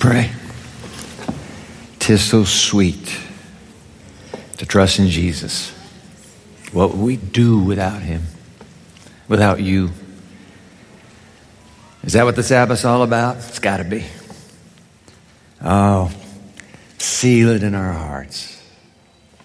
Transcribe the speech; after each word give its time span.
pray. 0.00 0.32
Tis 1.98 2.24
so 2.24 2.44
sweet 2.44 3.20
to 4.56 4.66
trust 4.66 4.98
in 4.98 5.08
Jesus. 5.08 5.70
What 6.72 6.90
would 6.90 7.00
we 7.00 7.16
do 7.16 7.60
without 7.60 8.02
him? 8.02 8.22
Without 9.28 9.60
you? 9.60 9.90
Is 12.02 12.14
that 12.14 12.24
what 12.24 12.34
the 12.34 12.42
Sabbath's 12.42 12.84
all 12.84 13.02
about? 13.02 13.36
It's 13.36 13.58
got 13.58 13.76
to 13.76 13.84
be. 13.84 14.04
Oh, 15.62 16.10
seal 16.96 17.50
it 17.50 17.62
in 17.62 17.74
our 17.74 17.92
hearts 17.92 18.62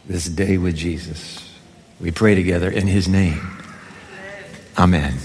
this 0.05 0.25
day 0.25 0.57
with 0.57 0.75
Jesus. 0.77 1.53
We 1.99 2.11
pray 2.11 2.33
together 2.33 2.71
in 2.71 2.87
his 2.87 3.09
name. 3.09 3.61
Amen. 4.77 5.17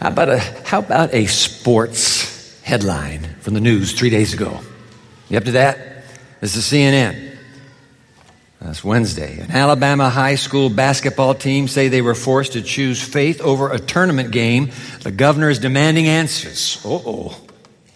How 0.00 0.08
about 0.08 0.28
a, 0.30 0.38
how 0.38 0.78
about 0.78 1.12
a 1.12 1.26
sports 1.26 2.17
headline 2.68 3.22
from 3.40 3.54
the 3.54 3.60
news 3.60 3.92
three 3.92 4.10
days 4.10 4.34
ago? 4.34 4.60
You 5.30 5.38
up 5.38 5.44
to 5.44 5.52
that? 5.52 6.04
This 6.42 6.54
is 6.54 6.64
CNN. 6.64 7.36
That's 8.60 8.84
Wednesday. 8.84 9.40
An 9.40 9.50
Alabama 9.50 10.10
high 10.10 10.34
school 10.34 10.68
basketball 10.68 11.34
team 11.34 11.66
say 11.66 11.88
they 11.88 12.02
were 12.02 12.14
forced 12.14 12.52
to 12.52 12.60
choose 12.60 13.02
faith 13.02 13.40
over 13.40 13.72
a 13.72 13.78
tournament 13.78 14.32
game. 14.32 14.70
The 15.02 15.10
governor 15.10 15.48
is 15.48 15.58
demanding 15.58 16.08
answers. 16.08 16.78
oh. 16.84 17.40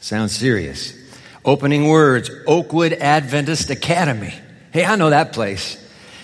Sounds 0.01 0.35
serious. 0.35 0.99
Opening 1.45 1.87
words 1.87 2.31
Oakwood 2.47 2.95
Adventist 2.95 3.69
Academy. 3.69 4.33
Hey, 4.73 4.87
I 4.87 4.97
know 4.97 5.11
that 5.11 5.35
place. 5.35 5.77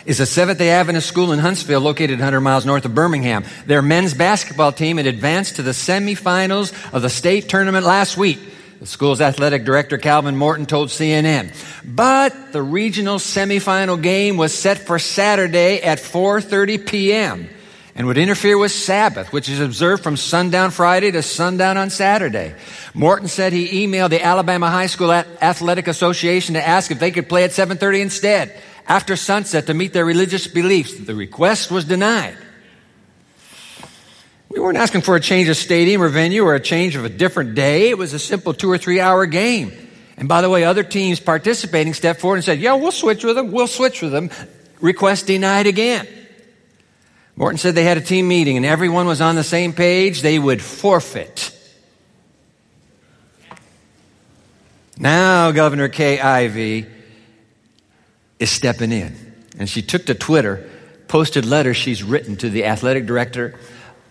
It's 0.07 0.21
a 0.21 0.27
Seventh 0.27 0.59
day 0.59 0.71
Adventist 0.71 1.09
school 1.09 1.33
in 1.33 1.39
Huntsville 1.39 1.81
located 1.81 2.19
100 2.19 2.41
miles 2.41 2.65
north 2.65 2.85
of 2.85 2.95
Birmingham. 2.95 3.45
Their 3.67 3.83
men's 3.83 4.15
basketball 4.15 4.73
team 4.73 4.97
had 4.97 5.07
advanced 5.07 5.57
to 5.57 5.63
the 5.63 5.73
semifinals 5.73 6.73
of 6.93 7.03
the 7.03 7.11
state 7.11 7.49
tournament 7.49 7.85
last 7.85 8.17
week. 8.17 8.39
The 8.81 8.87
school's 8.87 9.21
athletic 9.21 9.65
director, 9.65 9.99
Calvin 9.99 10.37
Morton, 10.37 10.65
told 10.65 10.91
CNN. 10.91 11.53
But 11.85 12.53
the 12.53 12.63
regional 12.63 13.19
semifinal 13.19 14.01
game 14.01 14.37
was 14.37 14.55
set 14.55 14.79
for 14.79 15.01
Saturday 15.01 15.83
at 15.83 15.99
4.30 15.99 16.87
p.m. 16.87 17.49
and 17.97 18.07
would 18.07 18.19
interfere 18.19 18.57
with 18.57 18.71
Sabbath, 18.71 19.33
which 19.33 19.49
is 19.49 19.59
observed 19.59 20.05
from 20.05 20.17
sundown 20.17 20.71
Friday 20.71 21.11
to 21.11 21.23
sundown 21.23 21.77
on 21.77 21.91
Saturday. 21.91 22.55
Morton 22.95 23.27
said 23.27 23.53
he 23.53 23.85
emailed 23.85 24.11
the 24.11 24.23
Alabama 24.23 24.71
High 24.71 24.87
School 24.87 25.11
Athletic 25.11 25.89
Association 25.89 26.55
to 26.55 26.67
ask 26.67 26.93
if 26.93 27.01
they 27.01 27.11
could 27.11 27.29
play 27.29 27.43
at 27.43 27.51
7.30 27.51 28.01
instead, 28.01 28.63
after 28.89 29.15
sunset, 29.17 29.67
to 29.67 29.75
meet 29.75 29.93
their 29.93 30.07
religious 30.07 30.47
beliefs. 30.47 30.99
The 30.99 31.15
request 31.15 31.71
was 31.71 31.85
denied. 31.85 32.37
We 34.49 34.59
weren't 34.61 34.79
asking 34.79 35.03
for 35.03 35.15
a 35.15 35.21
change 35.21 35.49
of 35.51 35.59
stadium 35.59 36.03
or 36.03 36.09
venue 36.09 36.43
or 36.43 36.55
a 36.55 36.61
change 36.61 36.97
of 36.97 37.05
a 37.05 37.11
different 37.11 37.55
day. 37.55 37.91
It 37.91 37.99
was 37.99 38.15
a 38.15 38.19
simple 38.19 38.55
two 38.55 38.71
or 38.71 38.79
three 38.79 38.99
hour 38.99 39.27
game. 39.27 39.73
And 40.17 40.27
by 40.27 40.41
the 40.41 40.49
way, 40.49 40.65
other 40.65 40.83
teams 40.83 41.21
participating 41.21 41.93
stepped 41.93 42.21
forward 42.21 42.37
and 42.37 42.45
said, 42.45 42.59
Yeah, 42.59 42.75
we'll 42.75 42.91
switch 42.91 43.23
with 43.23 43.37
them. 43.37 43.53
We'll 43.53 43.67
switch 43.67 44.01
with 44.01 44.11
them. 44.11 44.31
Request 44.81 45.27
denied 45.27 45.67
again. 45.67 46.09
Morton 47.37 47.59
said 47.59 47.75
they 47.75 47.85
had 47.85 47.99
a 47.99 48.03
team 48.03 48.27
meeting 48.27 48.57
and 48.57 48.67
everyone 48.67 49.07
was 49.07 49.21
on 49.21 49.37
the 49.37 49.45
same 49.45 49.73
page. 49.73 50.23
They 50.23 50.39
would 50.39 50.63
forfeit. 50.63 51.55
Now, 54.99 55.53
Governor 55.53 55.89
Ivey 55.95 56.87
is 58.39 58.51
stepping 58.51 58.93
in. 58.93 59.15
And 59.59 59.69
she 59.69 59.83
took 59.83 60.07
to 60.07 60.15
Twitter, 60.15 60.69
posted 61.09 61.45
letters 61.45 61.77
she's 61.77 62.03
written 62.03 62.37
to 62.37 62.51
the 62.51 62.67
athletic 62.67 63.07
director 63.07 63.59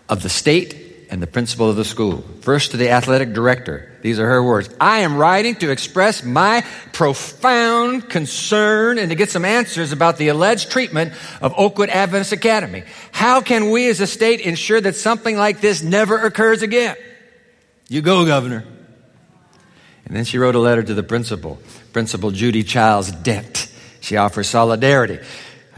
of 0.08 0.22
the 0.22 0.28
state 0.28 0.88
and 1.10 1.22
the 1.22 1.26
principal 1.26 1.70
of 1.70 1.76
the 1.76 1.84
school. 1.84 2.22
First 2.42 2.72
to 2.72 2.76
the 2.76 2.90
athletic 2.90 3.32
director. 3.32 3.90
These 4.02 4.18
are 4.18 4.28
her 4.28 4.42
words. 4.42 4.68
I 4.80 4.98
am 5.00 5.16
writing 5.16 5.54
to 5.56 5.70
express 5.70 6.22
my 6.22 6.64
profound 6.92 8.10
concern 8.10 8.98
and 8.98 9.08
to 9.08 9.14
get 9.14 9.30
some 9.30 9.44
answers 9.44 9.92
about 9.92 10.18
the 10.18 10.28
alleged 10.28 10.70
treatment 10.70 11.14
of 11.40 11.54
Oakwood 11.56 11.88
Adventist 11.88 12.32
Academy. 12.32 12.84
How 13.12 13.40
can 13.40 13.70
we 13.70 13.88
as 13.88 14.00
a 14.00 14.06
state 14.06 14.40
ensure 14.40 14.80
that 14.80 14.96
something 14.96 15.36
like 15.36 15.60
this 15.60 15.82
never 15.82 16.18
occurs 16.18 16.62
again? 16.62 16.96
You 17.88 18.02
go, 18.02 18.26
Governor. 18.26 18.64
And 20.04 20.16
then 20.16 20.24
she 20.24 20.38
wrote 20.38 20.54
a 20.54 20.58
letter 20.58 20.82
to 20.82 20.94
the 20.94 21.02
principal, 21.02 21.58
Principal 21.92 22.30
Judy 22.30 22.62
Childs 22.62 23.10
Dent. 23.10 23.67
She 24.00 24.16
offers 24.16 24.48
solidarity. 24.48 25.18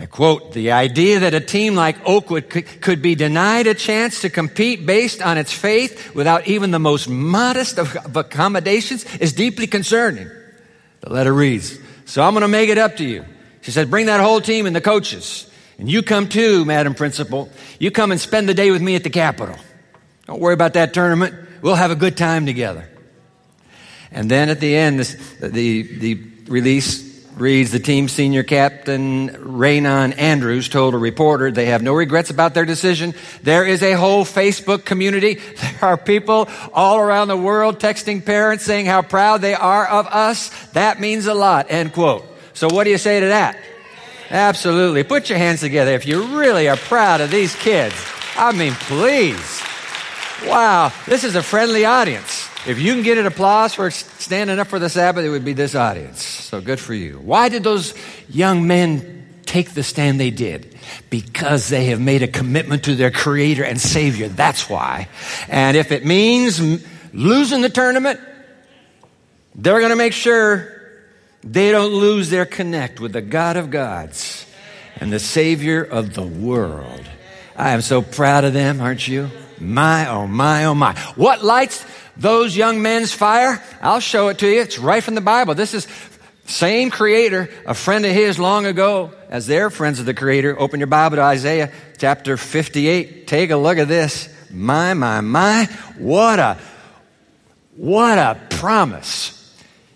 I 0.01 0.07
quote, 0.07 0.55
the 0.55 0.73
idea 0.73 1.21
that 1.21 1.35
a 1.35 1.41
team 1.41 1.75
like 1.75 2.09
Oakwood 2.09 2.49
could 2.49 3.03
be 3.03 3.15
denied 3.15 3.67
a 3.67 3.75
chance 3.75 4.23
to 4.23 4.31
compete 4.31 4.87
based 4.87 5.21
on 5.21 5.37
its 5.37 5.53
faith 5.53 6.15
without 6.15 6.49
even 6.49 6.71
the 6.71 6.79
most 6.79 7.07
modest 7.07 7.79
of 7.79 7.95
accommodations 8.17 9.05
is 9.17 9.35
deeply 9.35 9.67
concerning. 9.67 10.31
The 11.01 11.13
letter 11.13 11.35
reads, 11.35 11.79
so 12.07 12.23
I'm 12.23 12.33
going 12.33 12.43
to 12.43 12.49
make 12.49 12.71
it 12.71 12.79
up 12.79 12.97
to 12.97 13.05
you. 13.05 13.27
She 13.61 13.73
said, 13.73 13.91
bring 13.91 14.07
that 14.07 14.21
whole 14.21 14.41
team 14.41 14.65
and 14.65 14.75
the 14.75 14.81
coaches. 14.81 15.51
And 15.79 15.91
you 15.91 16.03
come 16.03 16.31
too, 16.31 16.65
Madam 16.65 16.95
Principal. 16.95 17.51
You 17.79 17.91
come 17.91 18.11
and 18.11 18.19
spend 18.19 18.49
the 18.49 18.55
day 18.55 18.71
with 18.71 18.81
me 18.81 18.97
at 18.97 19.05
the 19.05 19.11
Capitol. 19.11 19.57
Don't 20.27 20.41
worry 20.41 20.55
about 20.55 20.75
that 20.75 20.95
tournament. 20.95 21.35
We'll 21.61 21.75
have 21.75 21.91
a 21.91 21.97
good 21.97 22.17
time 22.17 22.47
together. 22.47 22.89
And 24.11 24.31
then 24.31 24.49
at 24.49 24.61
the 24.61 24.75
end, 24.75 24.99
this, 24.99 25.15
the, 25.41 25.83
the 25.83 26.15
release 26.49 27.10
reads 27.41 27.71
the 27.71 27.81
team 27.81 28.07
senior 28.07 28.43
captain 28.43 29.31
Raynon 29.31 30.17
Andrews 30.19 30.69
told 30.69 30.93
a 30.93 30.99
reporter 30.99 31.51
they 31.51 31.67
have 31.67 31.83
no 31.83 31.95
regrets 31.95 32.29
about 32.29 32.53
their 32.53 32.67
decision. 32.67 33.15
There 33.43 33.65
is 33.65 33.83
a 33.83 33.93
whole 33.93 34.25
Facebook 34.25 34.85
community. 34.85 35.41
There 35.81 35.91
are 35.91 35.97
people 35.97 36.49
all 36.75 36.99
around 36.99 37.29
the 37.29 37.37
world 37.37 37.79
texting 37.79 38.25
parents 38.25 38.65
saying 38.65 38.85
how 38.85 39.01
proud 39.01 39.41
they 39.41 39.55
are 39.55 39.87
of 39.87 40.07
us. 40.07 40.51
That 40.73 41.01
means 41.01 41.27
a 41.27 41.33
lot. 41.33 41.67
End 41.71 41.95
quote. 41.95 42.27
So 42.53 42.69
what 42.69 42.85
do 42.85 42.91
you 42.91 42.99
say 42.99 43.21
to 43.21 43.27
that? 43.27 43.57
Absolutely. 44.29 45.03
Put 45.05 45.31
your 45.31 45.39
hands 45.39 45.61
together 45.61 45.93
if 45.93 46.07
you 46.07 46.39
really 46.39 46.69
are 46.69 46.77
proud 46.77 47.23
of 47.23 47.31
these 47.31 47.55
kids. 47.57 47.95
I 48.37 48.53
mean, 48.53 48.75
please. 48.75 49.63
Wow. 50.45 50.93
This 51.07 51.25
is 51.25 51.35
a 51.35 51.43
friendly 51.43 51.87
audience. 51.87 52.50
If 52.67 52.79
you 52.79 52.93
can 52.93 53.03
get 53.03 53.17
an 53.17 53.27
applause 53.27 53.73
for 53.73 53.91
standing 53.91 54.59
up 54.59 54.67
for 54.67 54.79
the 54.79 54.91
Sabbath, 54.91 55.25
it 55.25 55.31
would 55.31 55.45
be 55.45 55.55
this 55.55 55.75
audience. 55.75 56.23
So 56.23 56.61
good 56.61 56.79
for 56.79 56.93
you. 56.93 57.19
Why 57.19 57.49
did 57.49 57.65
those 57.65 57.95
young 58.29 58.67
men 58.67 59.27
take 59.47 59.71
the 59.71 59.83
stand 59.83 60.21
they 60.21 60.31
did? 60.31 60.77
Because 61.09 61.69
they 61.69 61.87
have 61.87 62.01
made 62.01 62.23
a 62.23 62.29
commitment 62.29 62.85
to 62.85 62.95
their 62.95 63.11
Creator 63.11 63.65
and 63.65 63.81
Savior. 63.81 64.29
That's 64.29 64.69
why. 64.69 65.09
And 65.49 65.75
if 65.75 65.91
it 65.91 66.05
means 66.05 66.61
losing 67.15 67.63
the 67.63 67.71
tournament, 67.71 68.21
they're 69.55 69.79
going 69.79 69.91
to 69.91 69.97
make 69.97 70.13
sure 70.13 70.69
they 71.43 71.73
don't 71.73 71.95
lose 71.95 72.29
their 72.29 72.45
connect 72.45 73.01
with 73.01 73.15
the 73.15 73.23
God 73.23 73.57
of 73.57 73.71
gods 73.71 74.45
and 74.97 75.11
the 75.11 75.19
Savior 75.19 75.83
of 75.83 76.13
the 76.13 76.23
world. 76.23 77.05
I 77.57 77.71
am 77.71 77.81
so 77.81 78.03
proud 78.03 78.45
of 78.45 78.53
them, 78.53 78.83
aren't 78.83 79.09
you? 79.09 79.31
My, 79.61 80.09
oh 80.09 80.27
my, 80.27 80.65
oh 80.65 80.75
my. 80.75 80.99
What 81.17 81.45
lights 81.45 81.85
those 82.17 82.57
young 82.57 82.83
men's 82.83 83.13
fire? 83.13 83.63
I'll 83.83 84.01
show 84.01 84.29
it 84.29 84.39
to 84.39 84.49
you. 84.49 84.61
It's 84.61 84.79
right 84.79 85.03
from 85.03 85.15
the 85.15 85.21
Bible. 85.21 85.55
This 85.55 85.75
is 85.75 85.87
same 86.47 86.91
creator, 86.91 87.49
a 87.67 87.75
friend 87.75 88.05
of 88.05 88.13
his 88.13 88.39
long 88.39 88.67
ago, 88.67 89.13
as 89.29 89.47
their 89.47 89.71
friends 89.71 90.01
of 90.01 90.07
the 90.07 90.15
creator. 90.15 90.59
Open 90.59 90.81
your 90.81 90.89
Bible 90.89 91.17
to 91.17 91.23
Isaiah 91.23 91.71
chapter 91.99 92.37
58. 92.37 93.27
Take 93.27 93.51
a 93.51 93.57
look 93.57 93.79
at 93.79 93.87
this. 93.87 94.29
My, 94.51 94.95
my, 94.95 95.21
my. 95.21 95.67
What 95.99 96.39
a, 96.39 96.59
what 97.77 98.19
a 98.19 98.41
promise. 98.51 99.37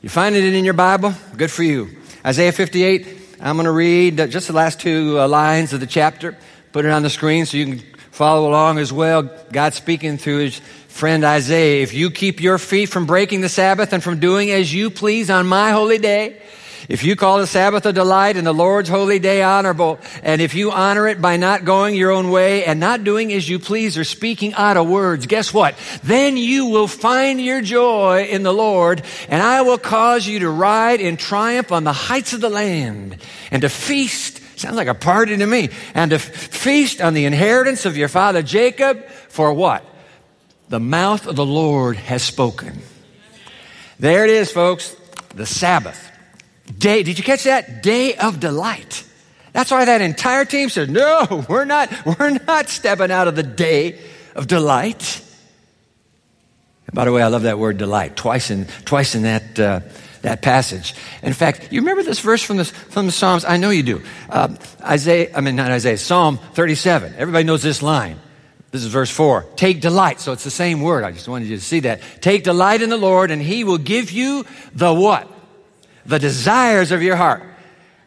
You 0.01 0.09
find 0.09 0.37
it 0.37 0.45
in 0.55 0.65
your 0.65 0.75
Bible? 0.75 1.15
Good 1.37 1.51
for 1.51 1.63
you. 1.63 1.89
Isaiah 2.25 2.53
58. 2.53 3.07
I'm 3.41 3.57
going 3.57 3.65
to 3.65 3.73
read 3.73 4.17
just 4.31 4.47
the 4.47 4.53
last 4.53 4.81
two 4.81 5.19
uh, 5.19 5.27
lines 5.27 5.73
of 5.73 5.81
the 5.81 5.87
chapter. 5.87 6.37
Put 6.73 6.85
it 6.85 6.91
on 6.91 7.03
the 7.03 7.11
screen 7.11 7.47
so 7.47 7.57
you 7.57 7.67
can 7.67 7.94
follow 8.15 8.49
along 8.49 8.79
as 8.79 8.93
well. 8.93 9.29
God 9.51 9.75
speaking 9.75 10.19
through 10.19 10.39
his 10.39 10.59
friend 10.87 11.25
Isaiah, 11.25 11.83
if 11.83 11.93
you 11.93 12.13
keep 12.13 12.41
your 12.41 12.59
feet 12.59 12.89
from 12.89 13.07
breaking 13.07 13.41
the 13.41 13.49
Sabbath 13.49 13.93
and 13.93 14.05
from 14.05 14.21
doing 14.21 14.53
as 14.53 14.73
you 14.73 14.89
please 14.91 15.31
on 15.31 15.49
my 15.49 15.73
holy 15.73 15.99
day, 15.99 16.41
if 16.89 17.03
you 17.03 17.17
call 17.17 17.39
the 17.39 17.49
Sabbath 17.49 17.87
a 17.87 17.93
delight 17.93 18.37
and 18.37 18.47
the 18.47 18.53
Lord's 18.53 18.89
holy 18.89 19.19
day 19.19 19.43
honorable, 19.43 19.99
and 20.23 20.41
if 20.41 20.55
you 20.55 20.71
honor 20.71 21.09
it 21.09 21.21
by 21.21 21.39
not 21.39 21.65
going 21.65 21.97
your 21.97 22.13
own 22.13 22.31
way 22.31 22.65
and 22.65 22.79
not 22.79 23.03
doing 23.03 23.33
as 23.33 23.49
you 23.49 23.59
please 23.59 23.99
or 23.99 24.05
speaking 24.05 24.55
out 24.55 24.77
of 24.77 24.89
words, 24.89 25.27
guess 25.27 25.53
what? 25.53 25.75
Then 26.05 26.37
you 26.37 26.67
will 26.67 26.87
find 26.87 27.41
your 27.41 27.63
joy 27.63 28.29
in 28.31 28.45
the 28.45 28.53
Lord, 28.53 29.03
and 29.29 29.43
I 29.43 29.63
will 29.63 29.79
cause 29.79 30.25
you 30.25 30.39
to 30.39 30.49
ride 30.49 31.01
in 31.01 31.17
triumph 31.17 31.73
on 31.73 31.83
the 31.83 31.93
heights 31.93 32.33
of 32.33 32.41
the 32.41 32.49
land 32.49 33.17
and 33.51 33.63
to 33.63 33.69
feast 33.69 34.41
Sounds 34.65 34.77
like 34.77 34.89
a 34.89 34.95
party 34.95 35.37
to 35.37 35.47
me. 35.47 35.69
And 35.93 36.11
to 36.11 36.19
feast 36.19 37.03
on 37.03 37.13
the 37.13 37.27
inheritance 37.27 37.85
of 37.85 37.99
your 37.99 38.09
father 38.09 38.41
Jacob 38.41 39.07
for 39.29 39.53
what? 39.53 39.85
The 40.71 40.81
mouth 40.81 41.27
of 41.27 41.37
the 41.37 41.45
Lord 41.45 41.97
has 41.97 42.23
spoken. 42.23 42.81
There 43.99 44.25
it 44.25 44.31
is, 44.31 44.51
folks. 44.51 44.97
The 45.35 45.45
Sabbath. 45.45 46.11
Day. 46.79 47.03
Did 47.03 47.19
you 47.19 47.25
catch 47.25 47.45
that? 47.45 47.83
Day 47.83 48.15
of 48.15 48.41
delight. 48.41 49.05
That's 49.53 49.71
why 49.71 49.85
that 49.85 50.01
entire 50.01 50.47
team 50.47 50.71
said, 50.71 50.89
no, 50.89 51.45
we're 51.47 51.67
not, 51.67 51.91
we're 52.07 52.31
not 52.31 52.71
stepping 52.71 53.11
out 53.11 53.29
of 53.29 53.37
the 53.37 53.43
day 53.43 54.01
of 54.35 54.47
delight. 54.47 55.23
By 56.95 57.05
the 57.05 57.13
way, 57.13 57.23
I 57.23 57.27
love 57.27 57.43
that 57.43 57.59
word 57.59 57.77
delight. 57.77 58.15
Twice 58.15 58.53
in, 58.53 58.67
twice 58.85 59.17
in 59.17 59.23
that, 59.23 59.59
uh, 59.59 59.81
that 60.23 60.43
passage. 60.43 60.95
In 61.25 61.33
fact, 61.33 61.73
you 61.73 61.81
remember 61.81 62.05
this 62.05 62.21
verse 62.21 62.41
from 62.41 62.57
the, 62.57 62.65
from 62.65 63.07
the 63.07 63.13
Psalms? 63.13 63.45
I 63.45 63.57
know 63.57 63.71
you 63.71 63.83
do. 63.83 64.03
Um, 64.31 64.59
Isaiah, 64.81 65.33
I 65.35 65.41
mean, 65.41 65.57
not 65.57 65.73
Isaiah, 65.73 65.99
Psalm 65.99 66.39
37. 66.39 67.15
Everybody 67.19 67.43
knows 67.43 67.65
this 67.65 67.83
line. 67.83 68.21
This 68.71 68.85
is 68.85 68.93
verse 68.93 69.11
4. 69.11 69.45
Take 69.57 69.81
delight. 69.81 70.21
So 70.21 70.33
it's 70.33 70.45
the 70.45 70.51
same 70.51 70.83
word. 70.83 71.03
I 71.03 71.11
just 71.11 71.27
wanted 71.27 71.49
you 71.49 71.57
to 71.57 71.63
see 71.63 71.81
that. 71.81 72.01
Take 72.21 72.45
delight 72.45 72.81
in 72.81 72.91
the 72.91 72.97
Lord, 72.97 73.33
and 73.33 73.43
He 73.43 73.65
will 73.65 73.79
give 73.79 74.13
you 74.13 74.47
the 74.73 74.95
what? 74.95 75.29
The 76.07 76.21
desires 76.21 76.93
of 76.93 77.03
your 77.03 77.17
heart. 77.17 77.43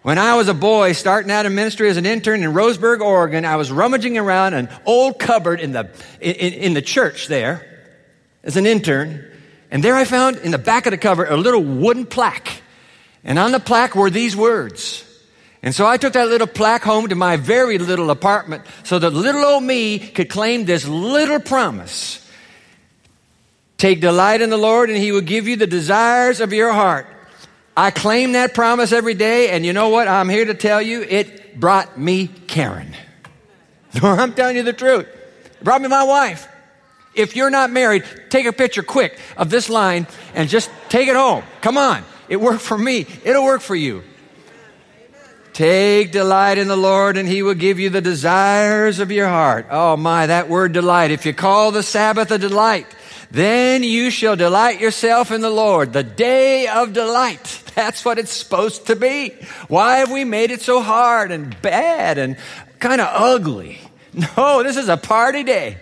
When 0.01 0.17
I 0.17 0.35
was 0.35 0.47
a 0.47 0.53
boy 0.53 0.93
starting 0.93 1.29
out 1.29 1.45
in 1.45 1.53
ministry 1.55 1.89
as 1.89 1.97
an 1.97 2.05
intern 2.05 2.41
in 2.41 2.53
Roseburg, 2.53 3.01
Oregon, 3.01 3.43
I 3.43 3.57
was 3.57 3.69
rummaging 3.69 4.17
around 4.17 4.53
an 4.53 4.69
old 4.85 5.19
cupboard 5.19 5.59
in 5.59 5.73
the, 5.73 5.89
in, 6.21 6.53
in 6.53 6.73
the 6.73 6.81
church 6.81 7.27
there 7.27 7.76
as 8.47 8.57
an 8.57 8.65
intern. 8.65 9.23
And 9.69 9.83
there 9.83 9.93
I 9.93 10.05
found 10.05 10.37
in 10.37 10.51
the 10.51 10.57
back 10.57 10.87
of 10.87 10.91
the 10.91 10.97
cover 10.97 11.25
a 11.25 11.37
little 11.37 11.63
wooden 11.63 12.07
plaque. 12.07 12.61
And 13.23 13.37
on 13.37 13.51
the 13.51 13.59
plaque 13.59 13.93
were 13.93 14.09
these 14.09 14.35
words. 14.35 15.03
And 15.61 15.75
so 15.75 15.85
I 15.85 15.97
took 15.97 16.13
that 16.13 16.29
little 16.29 16.47
plaque 16.47 16.83
home 16.83 17.09
to 17.09 17.15
my 17.15 17.35
very 17.35 17.77
little 17.77 18.09
apartment 18.09 18.63
so 18.83 18.97
that 18.97 19.09
little 19.09 19.43
old 19.43 19.63
me 19.63 19.99
could 19.99 20.29
claim 20.29 20.63
this 20.63 20.87
little 20.87 21.41
promise. 21.41 22.23
Take 23.77 23.99
delight 23.99 24.41
in 24.41 24.49
the 24.49 24.57
Lord 24.57 24.89
and 24.89 24.97
he 24.97 25.11
will 25.11 25.21
give 25.21 25.47
you 25.47 25.57
the 25.57 25.67
desires 25.67 26.39
of 26.39 26.53
your 26.53 26.71
heart. 26.71 27.05
I 27.75 27.91
claim 27.91 28.31
that 28.31 28.55
promise 28.55 28.91
every 28.91 29.13
day, 29.13 29.49
and 29.49 29.63
you 29.63 29.71
know 29.71 29.89
what? 29.89 30.07
I'm 30.07 30.29
here 30.29 30.45
to 30.45 30.55
tell 30.55 30.81
you, 30.81 31.03
it 31.03 31.59
brought 31.59 31.99
me 31.99 32.27
Karen. 32.27 32.95
No, 34.01 34.09
I'm 34.09 34.33
telling 34.33 34.57
you 34.57 34.63
the 34.63 34.73
truth. 34.73 35.07
It 35.07 35.63
brought 35.63 35.81
me 35.81 35.87
my 35.87 36.03
wife. 36.03 36.47
If 37.17 37.35
you're 37.35 37.49
not 37.49 37.71
married, 37.71 38.03
take 38.29 38.45
a 38.45 38.53
picture 38.53 38.83
quick 38.83 39.19
of 39.35 39.49
this 39.49 39.69
line 39.69 40.07
and 40.33 40.47
just 40.47 40.69
take 40.89 41.07
it 41.07 41.15
home. 41.15 41.43
Come 41.61 41.77
on. 41.77 42.03
It 42.29 42.39
worked 42.39 42.61
for 42.61 42.77
me. 42.77 43.05
It'll 43.23 43.43
work 43.43 43.61
for 43.61 43.75
you. 43.75 44.03
Take 45.53 46.11
delight 46.11 46.59
in 46.59 46.67
the 46.67 46.77
Lord 46.77 47.17
and 47.17 47.27
he 47.27 47.41
will 47.41 47.55
give 47.55 47.79
you 47.79 47.89
the 47.89 48.01
desires 48.01 48.99
of 48.99 49.11
your 49.11 49.27
heart. 49.27 49.65
Oh 49.71 49.97
my, 49.97 50.27
that 50.27 50.49
word 50.49 50.73
delight. 50.73 51.09
If 51.09 51.25
you 51.25 51.33
call 51.33 51.71
the 51.71 51.81
Sabbath 51.81 52.29
a 52.29 52.37
delight, 52.37 52.85
then 53.31 53.81
you 53.81 54.11
shall 54.11 54.35
delight 54.35 54.79
yourself 54.79 55.31
in 55.31 55.41
the 55.41 55.49
Lord, 55.49 55.93
the 55.93 56.03
day 56.03 56.67
of 56.67 56.93
delight. 56.93 57.63
That's 57.75 58.05
what 58.05 58.19
it's 58.19 58.31
supposed 58.31 58.87
to 58.87 58.95
be. 58.95 59.33
Why 59.67 59.97
have 59.97 60.11
we 60.11 60.23
made 60.25 60.51
it 60.51 60.61
so 60.61 60.81
hard 60.81 61.31
and 61.31 61.59
bad 61.61 62.17
and 62.19 62.37
kind 62.79 63.01
of 63.01 63.07
ugly? 63.11 63.79
No, 64.35 64.63
this 64.63 64.77
is 64.77 64.89
a 64.89 64.97
party 64.97 65.43
day. 65.43 65.77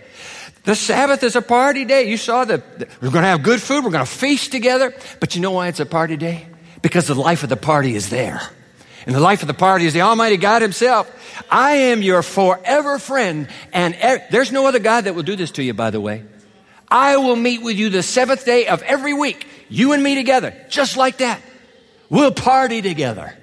The 0.66 0.74
Sabbath 0.74 1.22
is 1.22 1.36
a 1.36 1.42
party 1.42 1.84
day. 1.84 2.10
You 2.10 2.16
saw 2.16 2.44
that 2.44 2.60
we're 3.00 3.10
going 3.10 3.22
to 3.22 3.28
have 3.28 3.44
good 3.44 3.62
food, 3.62 3.84
we're 3.84 3.92
going 3.92 4.04
to 4.04 4.10
feast 4.10 4.50
together. 4.50 4.92
But 5.20 5.36
you 5.36 5.40
know 5.40 5.52
why 5.52 5.68
it's 5.68 5.78
a 5.78 5.86
party 5.86 6.16
day? 6.16 6.48
Because 6.82 7.06
the 7.06 7.14
life 7.14 7.44
of 7.44 7.48
the 7.48 7.56
party 7.56 7.94
is 7.94 8.10
there. 8.10 8.42
And 9.06 9.14
the 9.14 9.20
life 9.20 9.42
of 9.42 9.48
the 9.48 9.54
party 9.54 9.86
is 9.86 9.92
the 9.92 10.00
Almighty 10.00 10.36
God 10.36 10.62
Himself. 10.62 11.08
I 11.48 11.74
am 11.74 12.02
your 12.02 12.20
forever 12.22 12.98
friend, 12.98 13.46
and 13.72 13.96
er- 14.02 14.24
there's 14.32 14.50
no 14.50 14.66
other 14.66 14.80
God 14.80 15.04
that 15.04 15.14
will 15.14 15.22
do 15.22 15.36
this 15.36 15.52
to 15.52 15.62
you, 15.62 15.72
by 15.72 15.90
the 15.90 16.00
way. 16.00 16.24
I 16.88 17.16
will 17.18 17.36
meet 17.36 17.62
with 17.62 17.76
you 17.76 17.88
the 17.88 18.02
seventh 18.02 18.44
day 18.44 18.66
of 18.66 18.82
every 18.82 19.12
week, 19.12 19.46
you 19.68 19.92
and 19.92 20.02
me 20.02 20.16
together, 20.16 20.52
just 20.68 20.96
like 20.96 21.18
that. 21.18 21.40
We'll 22.10 22.32
party 22.32 22.82
together. 22.82 23.38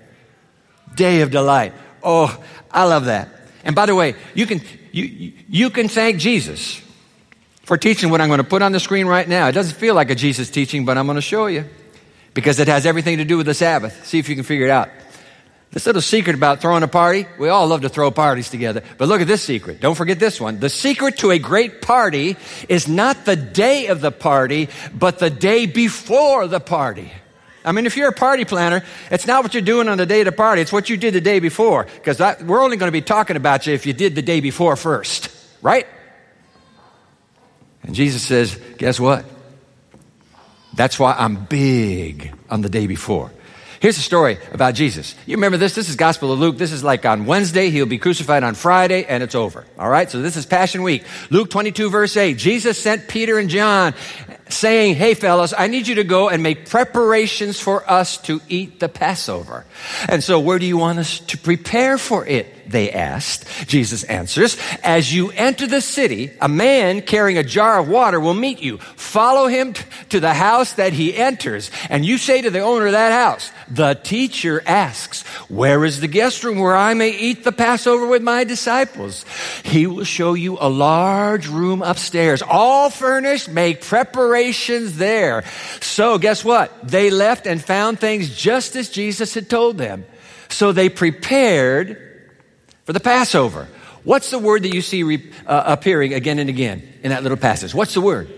Day 0.94 1.22
of 1.22 1.31
delight. 1.31 1.72
Oh, 2.04 2.38
I 2.70 2.84
love 2.84 3.06
that. 3.06 3.30
And 3.64 3.78
by 3.78 3.86
the 3.86 3.96
way, 3.96 4.16
you 4.34 4.46
can, 4.46 4.60
you, 4.92 5.31
you 5.48 5.70
can 5.70 5.88
thank 5.88 6.18
Jesus 6.18 6.82
for 7.63 7.77
teaching 7.77 8.10
what 8.10 8.21
I'm 8.21 8.27
going 8.27 8.39
to 8.39 8.44
put 8.44 8.62
on 8.62 8.71
the 8.71 8.80
screen 8.80 9.07
right 9.07 9.27
now. 9.27 9.48
It 9.48 9.54
doesn't 9.54 9.75
feel 9.75 9.95
like 9.95 10.10
a 10.10 10.15
Jesus 10.15 10.50
teaching, 10.50 10.86
but 10.86 10.98
I'm 10.98 11.06
going 11.06 11.15
to 11.15 11.21
show 11.21 11.48
you 11.48 11.65
because 12.33 12.60
it 12.60 12.68
has 12.68 12.86
everything 12.86 13.18
to 13.18 13.25
do 13.25 13.38
with 13.38 13.45
the 13.45 13.54
Sabbath. 13.54 14.06
See 14.06 14.19
if 14.19 14.30
you 14.30 14.36
can 14.36 14.44
figure 14.44 14.65
it 14.65 14.71
out. 14.71 14.89
This 15.71 15.88
little 15.88 16.04
secret 16.04 16.36
about 16.36 16.62
throwing 16.62 16.83
a 16.83 16.88
party, 16.88 17.25
we 17.39 17.50
all 17.50 17.65
love 17.65 17.81
to 17.81 17.89
throw 17.89 18.12
parties 18.12 18.50
together. 18.50 18.83
But 19.00 19.07
look 19.07 19.21
at 19.21 19.27
this 19.27 19.42
secret. 19.42 19.81
Don't 19.81 19.95
forget 19.95 20.19
this 20.19 20.39
one. 20.39 20.60
The 20.60 20.69
secret 20.69 21.18
to 21.19 21.31
a 21.31 21.39
great 21.39 21.81
party 21.81 22.38
is 22.69 22.88
not 22.88 23.25
the 23.25 23.36
day 23.36 23.88
of 23.88 24.00
the 24.00 24.12
party, 24.12 24.69
but 24.94 25.18
the 25.18 25.31
day 25.31 25.65
before 25.65 26.48
the 26.48 26.60
party. 26.60 27.12
I 27.65 27.71
mean, 27.71 27.88
if 27.88 27.98
you're 27.98 28.10
a 28.10 28.13
party 28.13 28.45
planner, 28.45 28.83
it's 29.10 29.25
not 29.25 29.42
what 29.42 29.56
you're 29.56 29.63
doing 29.63 29.88
on 29.88 29.98
the 29.98 30.06
day 30.06 30.21
of 30.21 30.25
the 30.25 30.31
party, 30.31 30.62
it's 30.62 30.71
what 30.71 30.89
you 30.89 30.98
did 30.98 31.15
the 31.15 31.21
day 31.21 31.39
before. 31.39 31.86
Because 31.86 32.19
we're 32.44 32.62
only 32.62 32.77
going 32.77 32.89
to 32.89 32.92
be 32.92 33.01
talking 33.01 33.36
about 33.36 33.65
you 33.65 33.74
if 33.74 33.88
you 33.88 33.94
did 33.94 34.13
the 34.13 34.21
day 34.21 34.42
before 34.42 34.75
first, 34.75 35.36
right? 35.63 35.88
And 37.83 37.94
Jesus 37.94 38.24
says, 38.24 38.59
guess 38.77 39.00
what? 39.00 39.25
That's 40.74 40.97
why 40.97 41.13
I'm 41.18 41.45
big 41.45 42.33
on 42.50 42.62
the 42.62 42.69
day 42.69 42.88
before. 42.88 43.31
Here's 43.83 43.97
a 43.97 44.01
story 44.01 44.38
about 44.53 44.75
Jesus. 44.75 45.13
You 45.25 45.35
remember 45.35 45.57
this? 45.57 45.75
This 45.75 45.89
is 45.89 45.97
Gospel 45.97 46.31
of 46.31 46.39
Luke. 46.39 46.57
This 46.57 46.71
is 46.71 46.85
like 46.85 47.06
on 47.06 47.25
Wednesday. 47.25 47.69
He'll 47.69 47.85
be 47.85 47.97
crucified 47.97 48.41
on 48.41 48.56
Friday 48.56 49.03
and 49.03 49.21
it's 49.21 49.35
over. 49.35 49.65
All 49.77 49.89
right. 49.89 50.09
So 50.09 50.21
this 50.21 50.38
is 50.38 50.45
Passion 50.45 50.83
Week. 50.83 51.03
Luke 51.30 51.50
22 51.50 51.89
verse 51.89 52.15
8. 52.15 52.38
Jesus 52.38 52.81
sent 52.81 53.09
Peter 53.09 53.38
and 53.38 53.50
John 53.50 53.94
saying, 54.47 54.95
Hey 54.95 55.15
fellas, 55.15 55.53
I 55.56 55.68
need 55.68 55.89
you 55.89 55.95
to 55.95 56.06
go 56.06 56.29
and 56.29 56.41
make 56.41 56.69
preparations 56.69 57.59
for 57.59 57.83
us 57.91 58.18
to 58.19 58.39
eat 58.47 58.79
the 58.79 58.88
Passover. 58.88 59.65
And 60.07 60.24
so 60.24 60.39
where 60.39 60.59
do 60.59 60.65
you 60.65 60.77
want 60.77 61.00
us 61.00 61.19
to 61.19 61.38
prepare 61.38 61.97
for 61.97 62.25
it? 62.25 62.62
They 62.74 62.92
asked. 62.92 63.46
Jesus 63.68 64.04
answers, 64.04 64.58
As 64.84 65.14
you 65.14 65.30
enter 65.30 65.68
the 65.68 65.80
city, 65.80 66.31
a 66.42 66.50
man 66.50 67.04
carrying 67.04 67.38
a 67.38 67.44
jar 67.44 67.78
of 67.78 67.88
water 67.88 68.20
will 68.20 68.34
meet 68.34 68.64
you. 68.64 68.80
Follow 68.80 69.46
him 69.46 69.74
t- 69.74 69.84
to 70.10 70.20
the 70.20 70.34
house 70.34 70.74
that 70.74 70.92
he 70.92 71.16
enters. 71.16 71.70
And 71.90 72.04
you 72.04 72.18
say 72.18 72.42
to 72.42 72.50
the 72.50 72.62
owner 72.62 72.88
of 72.88 72.94
that 72.94 73.12
house, 73.12 73.52
The 73.70 73.94
teacher 73.94 74.64
asks, 74.66 75.22
Where 75.50 75.86
is 75.86 76.02
the 76.02 76.08
guest 76.08 76.44
room 76.44 76.58
where 76.58 76.75
I 76.75 76.96
may 76.96 77.12
eat 77.12 77.44
the 77.44 77.52
Passover 77.52 78.08
with 78.08 78.24
my 78.24 78.44
disciples? 78.44 79.24
He 79.64 79.86
will 79.86 80.04
show 80.04 80.34
you 80.34 80.58
a 80.60 80.68
large 80.68 81.48
room 81.48 81.84
upstairs, 81.84 82.42
all 82.42 82.90
furnished. 82.90 83.50
Make 83.50 83.81
preparations 83.81 84.98
there. 84.98 85.44
So 85.80 86.18
guess 86.18 86.44
what? 86.44 86.88
They 86.88 87.12
left 87.12 87.46
and 87.46 87.64
found 87.64 88.00
things 88.00 88.36
just 88.36 88.75
as 88.75 88.90
Jesus 88.90 89.36
had 89.36 89.48
told 89.48 89.78
them. 89.78 90.06
So 90.50 90.72
they 90.72 90.90
prepared 90.90 92.12
for 92.85 92.94
the 92.94 93.00
Passover. 93.00 93.68
What's 94.03 94.31
the 94.31 94.39
word 94.39 94.63
that 94.63 94.74
you 94.74 94.81
see 94.81 95.03
re, 95.03 95.31
uh, 95.45 95.63
appearing 95.65 96.13
again 96.13 96.39
and 96.39 96.50
again 96.50 96.83
in 97.03 97.12
that 97.12 97.24
little 97.24 97.38
passage? 97.38 97.74
What's 97.74 97.94
the 97.94 98.01
word? 98.01 98.31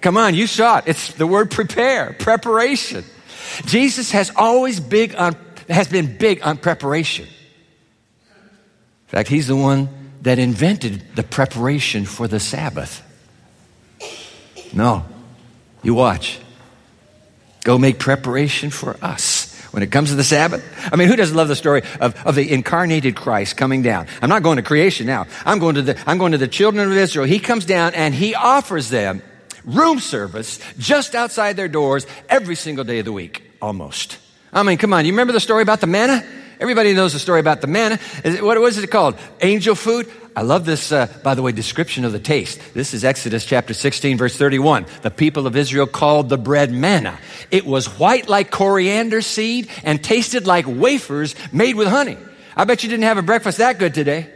Come 0.00 0.16
on, 0.16 0.34
you 0.34 0.46
saw 0.46 0.78
it. 0.78 0.84
It's 0.88 1.12
the 1.14 1.26
word 1.26 1.50
prepare, 1.50 2.12
preparation. 2.18 3.04
Jesus 3.66 4.10
has 4.10 4.32
always 4.34 4.80
big 4.80 5.14
on, 5.14 5.36
has 5.68 5.86
been 5.86 6.16
big 6.16 6.44
on 6.44 6.56
preparation. 6.56 7.26
In 7.26 9.08
fact, 9.08 9.28
he's 9.28 9.46
the 9.46 9.56
one 9.56 9.88
that 10.22 10.38
invented 10.38 11.14
the 11.14 11.22
preparation 11.22 12.04
for 12.04 12.26
the 12.26 12.40
Sabbath. 12.40 13.02
No, 14.72 15.04
you 15.82 15.94
watch. 15.94 16.40
Go 17.62 17.78
make 17.78 17.98
preparation 18.00 18.70
for 18.70 18.96
us 19.02 19.22
when 19.72 19.82
it 19.82 19.90
comes 19.90 20.10
to 20.10 20.14
the 20.14 20.24
Sabbath. 20.24 20.64
I 20.92 20.96
mean, 20.96 21.08
who 21.08 21.16
doesn't 21.16 21.36
love 21.36 21.48
the 21.48 21.56
story 21.56 21.82
of, 22.00 22.14
of 22.24 22.34
the 22.34 22.52
incarnated 22.52 23.16
Christ 23.16 23.56
coming 23.56 23.82
down? 23.82 24.06
I'm 24.20 24.28
not 24.28 24.42
going 24.42 24.56
to 24.56 24.62
creation 24.62 25.06
now. 25.06 25.26
I'm 25.44 25.58
going 25.58 25.74
to 25.74 25.82
the, 25.82 26.02
I'm 26.06 26.18
going 26.18 26.32
to 26.32 26.38
the 26.38 26.48
children 26.48 26.90
of 26.90 26.96
Israel. 26.96 27.26
He 27.26 27.38
comes 27.38 27.64
down 27.64 27.94
and 27.94 28.14
he 28.14 28.34
offers 28.34 28.88
them 28.88 29.22
room 29.64 29.98
service 29.98 30.60
just 30.78 31.14
outside 31.14 31.56
their 31.56 31.68
doors 31.68 32.06
every 32.28 32.54
single 32.54 32.84
day 32.84 32.98
of 33.00 33.04
the 33.04 33.12
week, 33.12 33.42
almost. 33.60 34.18
I 34.52 34.62
mean, 34.62 34.78
come 34.78 34.92
on. 34.92 35.06
You 35.06 35.12
remember 35.12 35.32
the 35.32 35.40
story 35.40 35.62
about 35.62 35.80
the 35.80 35.86
manna? 35.86 36.24
Everybody 36.62 36.94
knows 36.94 37.12
the 37.12 37.18
story 37.18 37.40
about 37.40 37.60
the 37.60 37.66
manna. 37.66 37.98
What 38.40 38.56
was 38.60 38.78
it 38.78 38.88
called? 38.88 39.18
Angel 39.40 39.74
food? 39.74 40.08
I 40.36 40.42
love 40.42 40.64
this, 40.64 40.92
uh, 40.92 41.08
by 41.24 41.34
the 41.34 41.42
way, 41.42 41.50
description 41.50 42.04
of 42.04 42.12
the 42.12 42.20
taste. 42.20 42.60
This 42.72 42.94
is 42.94 43.04
Exodus 43.04 43.44
chapter 43.44 43.74
16, 43.74 44.16
verse 44.16 44.36
31. 44.36 44.86
The 45.02 45.10
people 45.10 45.48
of 45.48 45.56
Israel 45.56 45.88
called 45.88 46.28
the 46.28 46.38
bread 46.38 46.70
manna. 46.70 47.18
It 47.50 47.66
was 47.66 47.86
white 47.98 48.28
like 48.28 48.52
coriander 48.52 49.22
seed 49.22 49.70
and 49.82 50.04
tasted 50.04 50.46
like 50.46 50.64
wafers 50.68 51.34
made 51.52 51.74
with 51.74 51.88
honey. 51.88 52.16
I 52.56 52.62
bet 52.62 52.84
you 52.84 52.88
didn't 52.88 53.06
have 53.06 53.18
a 53.18 53.22
breakfast 53.22 53.58
that 53.58 53.80
good 53.80 53.92
today. 53.92 54.28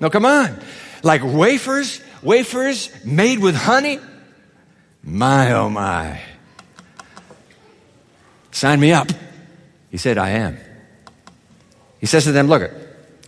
No, 0.00 0.08
come 0.08 0.24
on. 0.24 0.58
Like 1.02 1.22
wafers, 1.22 2.00
wafers 2.22 2.90
made 3.04 3.40
with 3.40 3.56
honey. 3.56 4.00
My, 5.02 5.52
oh 5.52 5.68
my. 5.68 6.18
Sign 8.52 8.80
me 8.80 8.92
up. 8.92 9.08
He 9.90 9.98
said, 9.98 10.16
I 10.16 10.30
am. 10.30 10.56
He 12.02 12.06
says 12.06 12.24
to 12.24 12.32
them, 12.32 12.48
Look, 12.48 12.68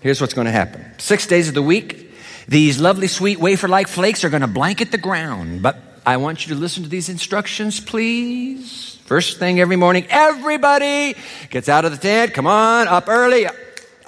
here's 0.00 0.20
what's 0.20 0.34
going 0.34 0.46
to 0.46 0.50
happen. 0.50 0.84
Six 0.98 1.28
days 1.28 1.46
of 1.46 1.54
the 1.54 1.62
week, 1.62 2.12
these 2.48 2.80
lovely, 2.80 3.06
sweet 3.06 3.38
wafer 3.38 3.68
like 3.68 3.86
flakes 3.86 4.24
are 4.24 4.30
going 4.30 4.42
to 4.42 4.48
blanket 4.48 4.90
the 4.90 4.98
ground. 4.98 5.62
But 5.62 5.78
I 6.04 6.16
want 6.16 6.44
you 6.44 6.54
to 6.54 6.60
listen 6.60 6.82
to 6.82 6.88
these 6.88 7.08
instructions, 7.08 7.78
please. 7.78 8.98
First 9.04 9.38
thing 9.38 9.60
every 9.60 9.76
morning, 9.76 10.06
everybody 10.10 11.14
gets 11.50 11.68
out 11.68 11.84
of 11.84 11.92
the 11.92 11.98
tent. 11.98 12.34
Come 12.34 12.48
on, 12.48 12.88
up 12.88 13.08
early, 13.08 13.46
up, 13.46 13.54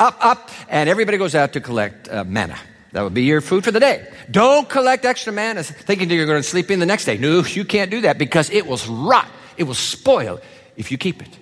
up, 0.00 0.50
and 0.68 0.90
everybody 0.90 1.16
goes 1.16 1.37
out 1.37 1.52
to 1.52 1.61
collect 1.61 2.08
uh, 2.08 2.25
manna. 2.25 2.58
That 2.90 3.02
would 3.02 3.14
be 3.14 3.23
your 3.23 3.40
food 3.40 3.62
for 3.62 3.70
the 3.70 3.78
day. 3.78 4.11
Don't 4.28 4.68
collect 4.68 5.04
extra 5.04 5.32
manna 5.32 5.62
thinking 5.62 6.08
that 6.08 6.14
you're 6.16 6.26
going 6.26 6.42
to 6.42 6.49
sleep 6.49 6.73
in 6.73 6.80
the 6.80 6.87
next 6.87 7.04
day. 7.04 7.18
No, 7.18 7.44
you 7.44 7.64
can't 7.64 7.90
do 7.90 8.00
that 8.00 8.18
because 8.18 8.50
it 8.50 8.66
will 8.66 8.78
rot. 8.88 9.28
It 9.56 9.62
will 9.62 9.75
spoil 9.75 10.40
if 10.76 10.90
you 10.90 10.99
keep 10.99 11.23
it. 11.23 11.38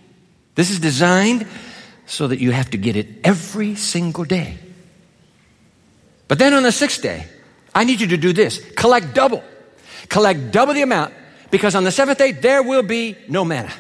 This 0.57 0.71
is 0.71 0.79
designed 0.79 1.47
so 2.07 2.29
that 2.29 2.39
you 2.39 2.51
have 2.51 2.71
to 2.71 2.79
get 2.79 2.97
it 2.97 3.09
every 3.25 3.75
single 3.75 4.25
day. 4.25 4.59
But 6.29 6.39
then 6.39 6.55
on 6.55 6.63
the 6.63 6.73
sixth 6.73 7.03
day, 7.03 7.27
I 7.75 7.85
need 7.85 8.01
you 8.01 8.09
to 8.09 8.17
do 8.17 8.33
this 8.33 8.59
collect 8.77 9.15
double. 9.15 9.43
Collect 10.09 10.53
double 10.53 10.75
the 10.75 10.83
amount 10.83 11.15
because 11.51 11.75
on 11.75 11.85
the 11.85 11.91
seventh 11.91 12.19
day, 12.19 12.33
there 12.33 12.63
will 12.63 12.83
be 12.83 13.17
no 13.29 13.45
manna. 13.45 13.73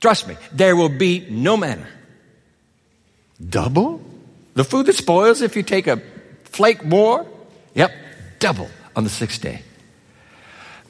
Trust 0.00 0.28
me, 0.28 0.36
there 0.52 0.76
will 0.76 0.90
be 0.90 1.26
no 1.30 1.56
manna. 1.56 1.86
Double? 3.40 4.00
The 4.54 4.64
food 4.64 4.86
that 4.86 4.94
spoils 4.94 5.42
if 5.42 5.56
you 5.56 5.62
take 5.62 5.86
a 5.86 6.00
flake 6.44 6.84
more? 6.84 7.26
Yep, 7.74 7.92
double 8.38 8.70
on 8.94 9.04
the 9.04 9.10
sixth 9.10 9.42
day. 9.42 9.62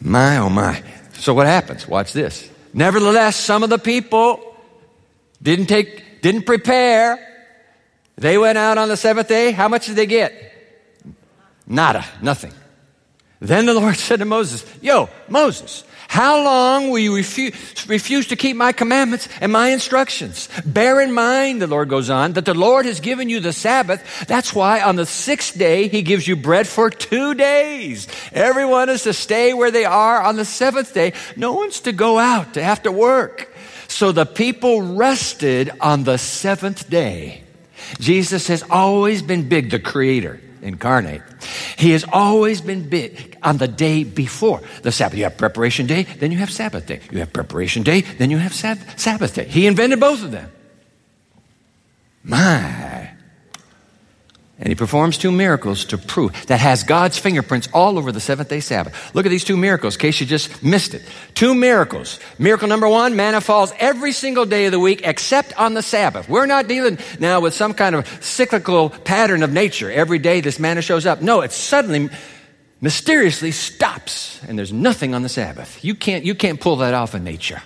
My, 0.00 0.38
oh 0.38 0.50
my. 0.50 0.82
So 1.14 1.34
what 1.34 1.46
happens? 1.46 1.88
Watch 1.88 2.12
this. 2.12 2.48
Nevertheless, 2.74 3.36
some 3.36 3.62
of 3.62 3.70
the 3.70 3.78
people 3.78 4.56
didn't 5.42 5.66
take, 5.66 6.04
didn't 6.22 6.44
prepare. 6.44 7.18
They 8.16 8.38
went 8.38 8.58
out 8.58 8.78
on 8.78 8.88
the 8.88 8.96
seventh 8.96 9.28
day. 9.28 9.52
How 9.52 9.68
much 9.68 9.86
did 9.86 9.96
they 9.96 10.06
get? 10.06 10.32
Nada, 11.66 12.04
nothing. 12.22 12.52
Then 13.40 13.66
the 13.66 13.74
Lord 13.80 13.96
said 13.96 14.20
to 14.20 14.24
Moses, 14.24 14.64
Yo, 14.80 15.08
Moses, 15.28 15.84
how 16.08 16.42
long 16.42 16.90
will 16.90 17.00
you 17.00 17.14
refuse, 17.14 17.54
refuse 17.88 18.28
to 18.28 18.36
keep 18.36 18.56
my 18.56 18.72
commandments 18.72 19.28
and 19.40 19.52
my 19.52 19.68
instructions? 19.70 20.48
Bear 20.64 21.00
in 21.00 21.12
mind, 21.12 21.60
the 21.60 21.66
Lord 21.66 21.88
goes 21.88 22.10
on, 22.10 22.34
that 22.34 22.44
the 22.44 22.54
Lord 22.54 22.86
has 22.86 23.00
given 23.00 23.28
you 23.28 23.40
the 23.40 23.52
Sabbath. 23.52 24.26
That's 24.26 24.54
why 24.54 24.80
on 24.80 24.96
the 24.96 25.06
sixth 25.06 25.58
day, 25.58 25.88
He 25.88 26.02
gives 26.02 26.26
you 26.26 26.36
bread 26.36 26.68
for 26.68 26.90
two 26.90 27.34
days. 27.34 28.06
Everyone 28.32 28.88
is 28.88 29.02
to 29.02 29.12
stay 29.12 29.52
where 29.52 29.70
they 29.70 29.84
are 29.84 30.22
on 30.22 30.36
the 30.36 30.44
seventh 30.44 30.94
day. 30.94 31.12
No 31.36 31.54
one's 31.54 31.80
to 31.80 31.92
go 31.92 32.18
out 32.18 32.54
to 32.54 32.62
have 32.62 32.82
to 32.84 32.92
work. 32.92 33.52
So 33.96 34.12
the 34.12 34.26
people 34.26 34.82
rested 34.82 35.70
on 35.80 36.04
the 36.04 36.18
seventh 36.18 36.90
day. 36.90 37.44
Jesus 37.98 38.46
has 38.48 38.62
always 38.68 39.22
been 39.22 39.48
big, 39.48 39.70
the 39.70 39.78
creator 39.78 40.38
incarnate. 40.60 41.22
He 41.78 41.92
has 41.92 42.04
always 42.12 42.60
been 42.60 42.90
big 42.90 43.38
on 43.42 43.56
the 43.56 43.66
day 43.66 44.04
before 44.04 44.60
the 44.82 44.92
Sabbath. 44.92 45.16
You 45.16 45.24
have 45.24 45.38
preparation 45.38 45.86
day, 45.86 46.02
then 46.02 46.30
you 46.30 46.36
have 46.36 46.52
Sabbath 46.52 46.84
day. 46.84 47.00
You 47.10 47.20
have 47.20 47.32
preparation 47.32 47.84
day, 47.84 48.02
then 48.02 48.30
you 48.30 48.36
have 48.36 48.52
Sabbath 48.52 49.34
day. 49.34 49.46
He 49.46 49.66
invented 49.66 49.98
both 49.98 50.22
of 50.22 50.30
them. 50.30 50.52
My. 52.22 52.95
And 54.58 54.70
he 54.70 54.74
performs 54.74 55.18
two 55.18 55.30
miracles 55.30 55.84
to 55.86 55.98
prove 55.98 56.32
that 56.46 56.60
has 56.60 56.82
God's 56.82 57.18
fingerprints 57.18 57.68
all 57.74 57.98
over 57.98 58.10
the 58.10 58.20
seventh 58.20 58.48
day 58.48 58.60
Sabbath. 58.60 59.14
Look 59.14 59.26
at 59.26 59.28
these 59.28 59.44
two 59.44 59.56
miracles, 59.56 59.96
in 59.96 60.00
case 60.00 60.18
you 60.18 60.24
just 60.26 60.62
missed 60.62 60.94
it. 60.94 61.02
Two 61.34 61.54
miracles. 61.54 62.18
Miracle 62.38 62.66
number 62.66 62.88
one, 62.88 63.16
manna 63.16 63.42
falls 63.42 63.74
every 63.78 64.12
single 64.12 64.46
day 64.46 64.64
of 64.64 64.72
the 64.72 64.80
week 64.80 65.02
except 65.04 65.52
on 65.58 65.74
the 65.74 65.82
Sabbath. 65.82 66.26
We're 66.26 66.46
not 66.46 66.68
dealing 66.68 66.98
now 67.20 67.40
with 67.40 67.52
some 67.52 67.74
kind 67.74 67.94
of 67.94 68.06
cyclical 68.24 68.88
pattern 68.88 69.42
of 69.42 69.52
nature. 69.52 69.90
Every 69.90 70.18
day 70.18 70.40
this 70.40 70.58
manna 70.58 70.80
shows 70.80 71.04
up. 71.04 71.20
No, 71.20 71.42
it 71.42 71.52
suddenly 71.52 72.08
mysteriously 72.80 73.50
stops 73.50 74.42
and 74.48 74.58
there's 74.58 74.72
nothing 74.72 75.14
on 75.14 75.22
the 75.22 75.28
Sabbath. 75.28 75.84
You 75.84 75.94
can't, 75.94 76.24
you 76.24 76.34
can't 76.34 76.58
pull 76.58 76.76
that 76.76 76.94
off 76.94 77.14
in 77.14 77.24
nature. 77.24 77.62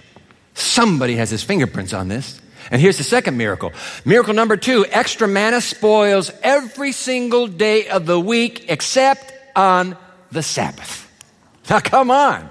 Somebody 0.54 1.14
has 1.16 1.30
his 1.30 1.44
fingerprints 1.44 1.92
on 1.92 2.08
this. 2.08 2.40
And 2.70 2.80
here's 2.80 2.98
the 2.98 3.04
second 3.04 3.36
miracle. 3.36 3.72
Miracle 4.04 4.34
number 4.34 4.56
two 4.56 4.86
extra 4.88 5.26
manna 5.26 5.60
spoils 5.60 6.30
every 6.42 6.92
single 6.92 7.48
day 7.48 7.88
of 7.88 8.06
the 8.06 8.18
week 8.18 8.66
except 8.68 9.32
on 9.56 9.96
the 10.30 10.42
Sabbath. 10.42 11.08
Now, 11.68 11.80
come 11.80 12.10
on. 12.10 12.48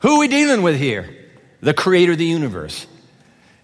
Who 0.00 0.16
are 0.16 0.18
we 0.18 0.28
dealing 0.28 0.62
with 0.62 0.78
here? 0.78 1.16
The 1.60 1.74
creator 1.74 2.12
of 2.12 2.18
the 2.18 2.24
universe. 2.24 2.86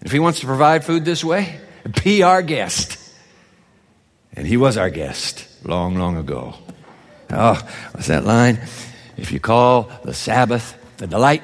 If 0.01 0.11
he 0.11 0.19
wants 0.19 0.39
to 0.41 0.45
provide 0.45 0.83
food 0.83 1.05
this 1.05 1.23
way, 1.23 1.59
be 2.03 2.23
our 2.23 2.41
guest. 2.41 2.97
And 4.33 4.45
he 4.45 4.57
was 4.57 4.77
our 4.77 4.89
guest 4.89 5.47
long, 5.63 5.95
long 5.95 6.17
ago. 6.17 6.55
Oh, 7.31 7.69
what's 7.91 8.07
that 8.07 8.23
line? 8.23 8.59
If 9.17 9.31
you 9.31 9.39
call 9.39 9.91
the 10.03 10.13
Sabbath 10.13 10.75
the 10.97 11.07
delight, 11.07 11.43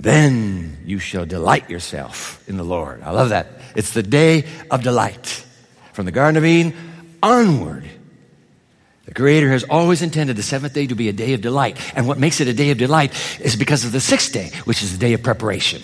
then 0.00 0.78
you 0.84 1.00
shall 1.00 1.26
delight 1.26 1.68
yourself 1.68 2.48
in 2.48 2.56
the 2.56 2.62
Lord. 2.62 3.02
I 3.02 3.10
love 3.10 3.30
that. 3.30 3.48
It's 3.74 3.92
the 3.92 4.02
day 4.02 4.44
of 4.70 4.82
delight. 4.82 5.44
From 5.92 6.06
the 6.06 6.12
Garden 6.12 6.36
of 6.36 6.44
Eden 6.44 6.72
onward, 7.20 7.84
the 9.06 9.14
Creator 9.14 9.50
has 9.50 9.64
always 9.64 10.00
intended 10.00 10.36
the 10.36 10.42
seventh 10.44 10.72
day 10.72 10.86
to 10.86 10.94
be 10.94 11.08
a 11.08 11.12
day 11.12 11.32
of 11.32 11.40
delight. 11.40 11.78
And 11.96 12.06
what 12.06 12.16
makes 12.16 12.40
it 12.40 12.46
a 12.46 12.52
day 12.52 12.70
of 12.70 12.78
delight 12.78 13.12
is 13.40 13.56
because 13.56 13.84
of 13.84 13.90
the 13.90 13.98
sixth 13.98 14.32
day, 14.32 14.52
which 14.64 14.84
is 14.84 14.92
the 14.92 14.98
day 14.98 15.14
of 15.14 15.22
preparation. 15.24 15.82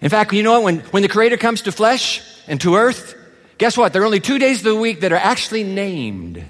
In 0.00 0.10
fact, 0.10 0.32
you 0.32 0.42
know 0.42 0.52
what? 0.52 0.64
When, 0.64 0.78
when 0.80 1.02
the 1.04 1.08
Creator 1.08 1.36
comes 1.36 1.62
to 1.62 1.72
flesh 1.72 2.20
and 2.48 2.60
to 2.62 2.74
earth, 2.74 3.14
guess 3.58 3.76
what? 3.76 3.92
There 3.92 4.02
are 4.02 4.06
only 4.06 4.18
two 4.18 4.40
days 4.40 4.58
of 4.58 4.64
the 4.64 4.74
week 4.74 5.00
that 5.00 5.12
are 5.12 5.16
actually 5.16 5.62
named 5.62 6.44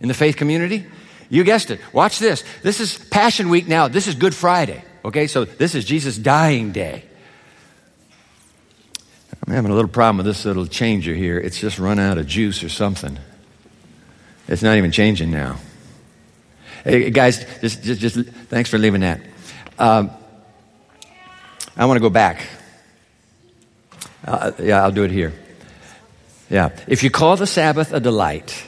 in 0.00 0.08
the 0.08 0.14
faith 0.14 0.36
community. 0.36 0.86
You 1.28 1.44
guessed 1.44 1.70
it. 1.70 1.80
Watch 1.92 2.18
this. 2.18 2.42
This 2.62 2.80
is 2.80 2.98
Passion 2.98 3.48
Week 3.48 3.68
now. 3.68 3.86
This 3.86 4.08
is 4.08 4.16
Good 4.16 4.34
Friday. 4.34 4.82
Okay, 5.04 5.26
so 5.26 5.44
this 5.44 5.74
is 5.74 5.84
Jesus' 5.84 6.18
dying 6.18 6.72
day. 6.72 7.04
I'm 9.46 9.54
having 9.54 9.70
a 9.70 9.74
little 9.74 9.90
problem 9.90 10.18
with 10.18 10.26
this 10.26 10.44
little 10.44 10.66
changer 10.66 11.14
here. 11.14 11.38
It's 11.38 11.58
just 11.58 11.78
run 11.78 11.98
out 11.98 12.18
of 12.18 12.26
juice 12.26 12.62
or 12.62 12.68
something. 12.68 13.18
It's 14.46 14.62
not 14.62 14.76
even 14.76 14.92
changing 14.92 15.30
now. 15.30 15.56
Hey, 16.84 17.10
guys, 17.10 17.44
just, 17.60 17.82
just, 17.82 18.00
just 18.00 18.16
thanks 18.48 18.68
for 18.68 18.78
leaving 18.78 19.00
that. 19.00 19.20
Um, 19.78 20.10
I 21.76 21.86
want 21.86 21.96
to 21.96 22.02
go 22.02 22.10
back. 22.10 22.46
Uh, 24.24 24.52
yeah, 24.58 24.82
I'll 24.82 24.92
do 24.92 25.04
it 25.04 25.10
here. 25.10 25.32
Yeah. 26.50 26.70
If 26.86 27.02
you 27.02 27.10
call 27.10 27.36
the 27.36 27.46
Sabbath 27.46 27.92
a 27.92 28.00
delight, 28.00 28.64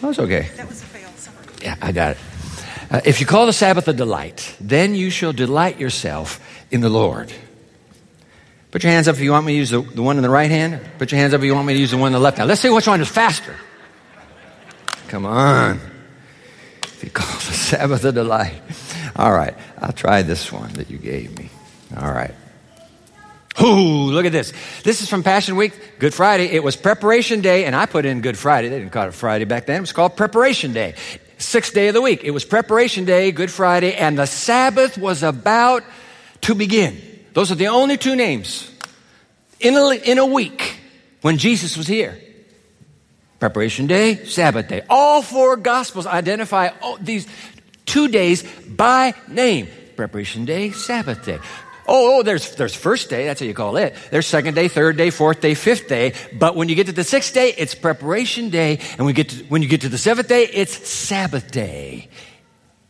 that's 0.00 0.18
okay. 0.18 0.48
That 0.56 0.68
was 0.68 0.80
a 0.82 0.84
fail. 0.86 1.08
Sorry. 1.16 1.36
Yeah, 1.62 1.76
I 1.82 1.92
got 1.92 2.12
it. 2.12 2.18
Uh, 2.90 3.00
if 3.04 3.20
you 3.20 3.26
call 3.26 3.44
the 3.44 3.52
Sabbath 3.52 3.86
a 3.88 3.92
delight, 3.92 4.56
then 4.60 4.94
you 4.94 5.10
shall 5.10 5.32
delight 5.32 5.78
yourself 5.78 6.40
in 6.70 6.80
the 6.80 6.88
Lord. 6.88 7.30
Put 8.70 8.82
your 8.82 8.92
hands 8.92 9.08
up 9.08 9.16
if 9.16 9.20
you 9.20 9.32
want 9.32 9.44
me 9.44 9.52
to 9.52 9.58
use 9.58 9.70
the, 9.70 9.80
the 9.82 10.02
one 10.02 10.16
in 10.16 10.22
the 10.22 10.30
right 10.30 10.50
hand. 10.50 10.80
Put 10.98 11.12
your 11.12 11.20
hands 11.20 11.34
up 11.34 11.40
if 11.40 11.44
you 11.44 11.54
want 11.54 11.66
me 11.66 11.74
to 11.74 11.80
use 11.80 11.90
the 11.90 11.98
one 11.98 12.08
in 12.08 12.12
the 12.14 12.18
left 12.18 12.38
hand. 12.38 12.48
Let's 12.48 12.60
see 12.60 12.70
which 12.70 12.86
one 12.86 13.00
is 13.00 13.08
faster. 13.08 13.54
Come 15.08 15.26
on. 15.26 15.80
If 16.82 17.04
you 17.04 17.10
call 17.10 17.26
the 17.26 17.52
Sabbath 17.52 18.04
a 18.04 18.12
delight. 18.12 18.60
All 19.16 19.32
right, 19.32 19.54
I'll 19.78 19.92
try 19.92 20.22
this 20.22 20.50
one 20.50 20.72
that 20.74 20.90
you 20.90 20.98
gave 20.98 21.38
me. 21.38 21.50
All 21.96 22.10
right. 22.10 22.34
Ooh, 23.60 24.10
look 24.12 24.24
at 24.24 24.32
this. 24.32 24.52
This 24.84 25.02
is 25.02 25.10
from 25.10 25.22
Passion 25.22 25.56
Week, 25.56 25.98
Good 25.98 26.14
Friday. 26.14 26.46
It 26.46 26.62
was 26.62 26.76
Preparation 26.76 27.40
Day, 27.40 27.64
and 27.64 27.74
I 27.74 27.86
put 27.86 28.04
in 28.04 28.20
Good 28.20 28.38
Friday. 28.38 28.68
They 28.68 28.78
didn't 28.78 28.92
call 28.92 29.08
it 29.08 29.14
Friday 29.14 29.44
back 29.44 29.66
then. 29.66 29.78
It 29.78 29.80
was 29.80 29.92
called 29.92 30.16
Preparation 30.16 30.72
Day 30.72 30.94
sixth 31.38 31.72
day 31.72 31.88
of 31.88 31.94
the 31.94 32.02
week. 32.02 32.24
It 32.24 32.32
was 32.32 32.44
preparation 32.44 33.04
day, 33.04 33.32
Good 33.32 33.50
Friday, 33.50 33.94
and 33.94 34.18
the 34.18 34.26
Sabbath 34.26 34.98
was 34.98 35.22
about 35.22 35.84
to 36.42 36.54
begin. 36.54 37.00
Those 37.32 37.50
are 37.50 37.56
the 37.56 37.68
only 37.68 37.96
two 37.96 38.16
names 38.16 38.70
in 39.60 39.74
a, 39.74 39.90
in 39.90 40.18
a 40.18 40.26
week 40.26 40.78
when 41.22 41.38
Jesus 41.38 41.76
was 41.76 41.86
here. 41.86 42.18
Preparation 43.38 43.86
day, 43.86 44.24
Sabbath 44.24 44.68
day. 44.68 44.82
All 44.90 45.22
four 45.22 45.56
Gospels 45.56 46.06
identify 46.06 46.70
these 47.00 47.26
two 47.86 48.08
days 48.08 48.42
by 48.66 49.14
name. 49.28 49.68
Preparation 49.96 50.44
day, 50.44 50.70
Sabbath 50.70 51.24
day. 51.24 51.38
Oh, 51.90 52.18
oh, 52.18 52.22
there's, 52.22 52.54
there's 52.56 52.74
first 52.74 53.08
day, 53.08 53.24
that's 53.24 53.40
how 53.40 53.46
you 53.46 53.54
call 53.54 53.78
it. 53.78 53.94
There's 54.10 54.26
second 54.26 54.54
day, 54.54 54.68
third 54.68 54.98
day, 54.98 55.08
fourth 55.08 55.40
day, 55.40 55.54
fifth 55.54 55.88
day. 55.88 56.12
But 56.38 56.54
when 56.54 56.68
you 56.68 56.74
get 56.74 56.86
to 56.86 56.92
the 56.92 57.02
sixth 57.02 57.32
day, 57.32 57.54
it's 57.56 57.74
preparation 57.74 58.50
day. 58.50 58.78
And 58.98 59.06
when 59.06 59.14
get 59.14 59.30
to, 59.30 59.44
when 59.44 59.62
you 59.62 59.68
get 59.68 59.80
to 59.80 59.88
the 59.88 59.96
seventh 59.96 60.28
day, 60.28 60.44
it's 60.44 60.86
Sabbath 60.86 61.50
day. 61.50 62.10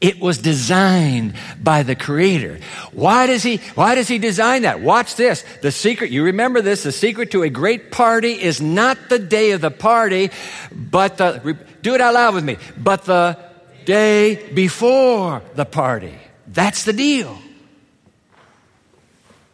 It 0.01 0.21
was 0.21 0.39
designed 0.39 1.35
by 1.63 1.85
the 1.85 1.95
creator. 1.95 2.59
Why 2.93 3.27
does 3.27 3.45
he, 3.45 3.59
why 3.77 3.95
does 3.95 4.09
he 4.09 4.19
design 4.19 4.63
that? 4.63 4.81
Watch 4.81 5.15
this. 5.15 5.45
The 5.63 5.71
secret, 5.71 6.11
you 6.11 6.25
remember 6.25 6.61
this, 6.61 6.83
the 6.83 6.93
secret 6.93 7.31
to 7.33 7.43
a 7.43 7.51
great 7.51 7.93
party 7.93 8.33
is 8.33 8.61
not 8.61 8.99
the 9.09 9.19
day 9.21 9.53
of 9.53 9.61
the 9.61 9.71
party, 9.71 10.31
but 10.73 11.19
the, 11.19 11.57
do 11.83 11.95
it 11.95 12.01
out 12.01 12.15
loud 12.15 12.35
with 12.35 12.45
me, 12.45 12.59
but 12.77 13.05
the 13.05 13.39
day 13.85 14.53
before 14.53 15.43
the 15.55 15.65
party. 15.65 16.15
That's 16.49 16.85
the 16.85 16.93
deal. 16.93 17.39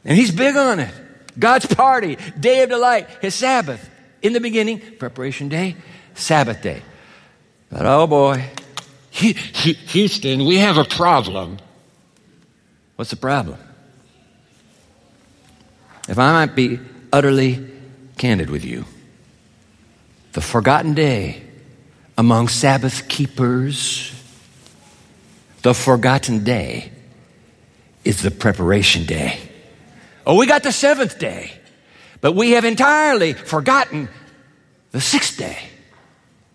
And 0.04 0.16
he's 0.16 0.30
big 0.30 0.56
on 0.56 0.80
it. 0.80 0.92
God's 1.38 1.66
party, 1.66 2.16
day 2.38 2.62
of 2.62 2.70
delight, 2.70 3.08
his 3.20 3.34
Sabbath. 3.34 3.90
In 4.23 4.32
the 4.32 4.40
beginning, 4.40 4.80
preparation 4.99 5.49
day, 5.49 5.76
Sabbath 6.14 6.62
day. 6.62 6.82
But 7.70 7.84
oh 7.87 8.06
boy, 8.06 8.44
Houston, 9.11 10.46
we 10.46 10.56
have 10.58 10.78
a 10.78 10.84
problem. 10.84 11.58
What's 12.96 13.11
the 13.11 13.16
problem? 13.16 13.58
If 16.08 16.18
I 16.18 16.32
might 16.32 16.54
be 16.54 16.78
utterly 17.12 17.66
candid 18.16 18.50
with 18.50 18.64
you, 18.64 18.84
the 20.32 20.40
forgotten 20.40 20.94
day 20.94 21.42
among 22.16 22.49
Sabbath 22.49 23.08
keepers. 23.08 24.12
The 25.62 25.75
forgotten 25.75 26.44
day 26.44 26.92
is 28.04 28.23
the 28.23 28.30
preparation 28.30 29.04
day. 29.04 29.38
Oh, 30.26 30.37
we 30.37 30.47
got 30.47 30.62
the 30.62 30.73
seventh 30.73 31.19
day, 31.19 31.52
but 32.21 32.33
we 32.33 32.52
have 32.52 32.64
entirely 32.64 33.35
forgotten 33.35 34.09
the 34.93 35.00
sixth 35.00 35.37
day 35.37 35.59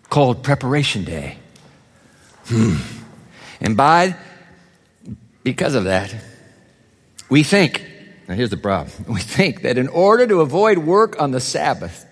called 0.09 0.43
preparation 0.43 1.03
day. 1.03 1.37
Hmm. 2.45 2.77
And 3.61 3.77
by, 3.77 4.15
because 5.43 5.75
of 5.75 5.83
that, 5.83 6.15
we 7.29 7.43
think, 7.43 7.85
now 8.27 8.35
here's 8.35 8.49
the 8.49 8.57
problem, 8.57 9.05
we 9.13 9.21
think 9.21 9.61
that 9.61 9.77
in 9.77 9.87
order 9.87 10.25
to 10.25 10.41
avoid 10.41 10.79
work 10.79 11.21
on 11.21 11.31
the 11.31 11.39
Sabbath, 11.39 12.05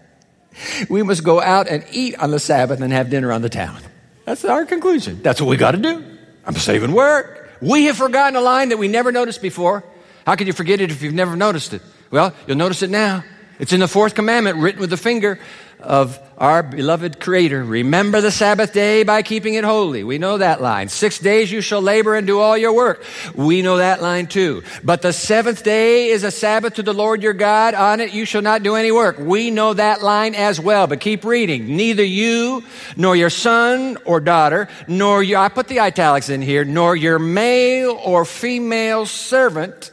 we 0.90 1.04
must 1.04 1.24
go 1.24 1.42
out 1.42 1.68
and 1.68 1.84
eat 1.92 2.18
on 2.20 2.32
the 2.32 2.40
Sabbath 2.40 2.82
and 2.82 2.92
have 2.92 3.10
dinner 3.10 3.32
on 3.32 3.42
the 3.42 3.50
town. 3.50 3.82
That's 4.26 4.44
our 4.46 4.66
conclusion. 4.66 5.22
That's 5.22 5.40
what 5.40 5.50
we 5.50 5.58
got 5.58 5.72
to 5.72 5.78
do. 5.78 6.04
I'm 6.46 6.56
saving 6.56 6.92
work. 6.92 7.50
We 7.62 7.86
have 7.86 7.98
forgotten 7.98 8.36
a 8.36 8.42
line 8.42 8.70
that 8.70 8.78
we 8.78 8.88
never 8.88 9.12
noticed 9.12 9.42
before. 9.42 9.84
How 10.28 10.36
can 10.36 10.46
you 10.46 10.52
forget 10.52 10.82
it 10.82 10.92
if 10.92 11.02
you've 11.02 11.14
never 11.14 11.38
noticed 11.38 11.74
it? 11.74 11.82
Well, 12.12 12.34
you'll 12.46 12.58
notice 12.58 12.84
it 12.84 12.90
now. 12.90 13.24
It's 13.60 13.72
in 13.72 13.80
the 13.80 13.88
fourth 13.88 14.14
commandment 14.14 14.58
written 14.58 14.82
with 14.82 14.90
the 14.90 14.98
finger 14.98 15.40
of 15.80 16.20
our 16.38 16.62
beloved 16.64 17.22
Creator. 17.22 17.64
Remember 17.64 18.20
the 18.20 18.30
Sabbath 18.30 18.74
day 18.74 19.04
by 19.04 19.22
keeping 19.22 19.54
it 19.54 19.64
holy. 19.64 20.04
We 20.04 20.18
know 20.18 20.38
that 20.38 20.62
line. 20.62 20.90
Six 20.90 21.20
days 21.20 21.50
you 21.50 21.62
shall 21.62 21.82
labor 21.82 22.14
and 22.14 22.28
do 22.28 22.42
all 22.42 22.58
your 22.58 22.74
work. 22.74 23.06
We 23.36 23.62
know 23.62 23.78
that 23.78 24.02
line 24.02 24.28
too. 24.28 24.64
But 24.84 25.02
the 25.02 25.14
seventh 25.14 25.64
day 25.64 26.10
is 26.10 26.26
a 26.26 26.32
Sabbath 26.32 26.74
to 26.74 26.84
the 26.84 26.94
Lord 26.94 27.24
your 27.24 27.32
God. 27.32 27.74
On 27.74 28.02
it 28.02 28.12
you 28.12 28.26
shall 28.26 28.42
not 28.42 28.64
do 28.64 28.76
any 28.76 28.92
work. 28.92 29.18
We 29.20 29.50
know 29.50 29.76
that 29.76 30.02
line 30.04 30.36
as 30.36 30.60
well. 30.60 30.88
But 30.88 31.00
keep 31.00 31.24
reading. 31.24 31.78
Neither 31.78 32.04
you, 32.04 32.66
nor 32.98 33.16
your 33.16 33.30
son 33.30 33.98
or 34.04 34.20
daughter, 34.20 34.68
nor 34.90 35.24
your, 35.24 35.40
I 35.40 35.48
put 35.48 35.70
the 35.70 35.80
italics 35.80 36.28
in 36.28 36.42
here, 36.42 36.66
nor 36.66 36.98
your 36.98 37.18
male 37.18 37.98
or 38.04 38.26
female 38.26 39.06
servant, 39.06 39.92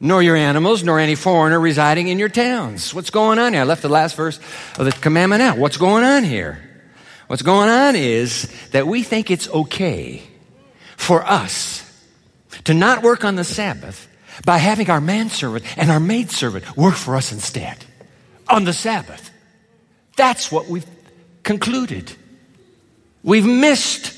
nor 0.00 0.22
your 0.22 0.36
animals, 0.36 0.82
nor 0.82 0.98
any 0.98 1.14
foreigner 1.14 1.60
residing 1.60 2.08
in 2.08 2.18
your 2.18 2.30
towns. 2.30 2.94
What's 2.94 3.10
going 3.10 3.38
on 3.38 3.52
here? 3.52 3.62
I 3.62 3.64
left 3.64 3.82
the 3.82 3.90
last 3.90 4.16
verse 4.16 4.40
of 4.78 4.86
the 4.86 4.92
commandment 4.92 5.42
out. 5.42 5.58
What's 5.58 5.76
going 5.76 6.04
on 6.04 6.24
here? 6.24 6.66
What's 7.26 7.42
going 7.42 7.68
on 7.68 7.94
is 7.94 8.50
that 8.70 8.86
we 8.86 9.02
think 9.02 9.30
it's 9.30 9.48
okay 9.48 10.22
for 10.96 11.24
us 11.24 11.86
to 12.64 12.74
not 12.74 13.02
work 13.02 13.24
on 13.24 13.36
the 13.36 13.44
Sabbath 13.44 14.08
by 14.44 14.58
having 14.58 14.90
our 14.90 15.00
manservant 15.00 15.64
and 15.78 15.90
our 15.90 16.00
maidservant 16.00 16.76
work 16.76 16.94
for 16.94 17.14
us 17.16 17.30
instead 17.30 17.76
on 18.48 18.64
the 18.64 18.72
Sabbath. 18.72 19.30
That's 20.16 20.50
what 20.50 20.66
we've 20.66 20.86
concluded. 21.42 22.12
We've 23.22 23.46
missed 23.46 24.14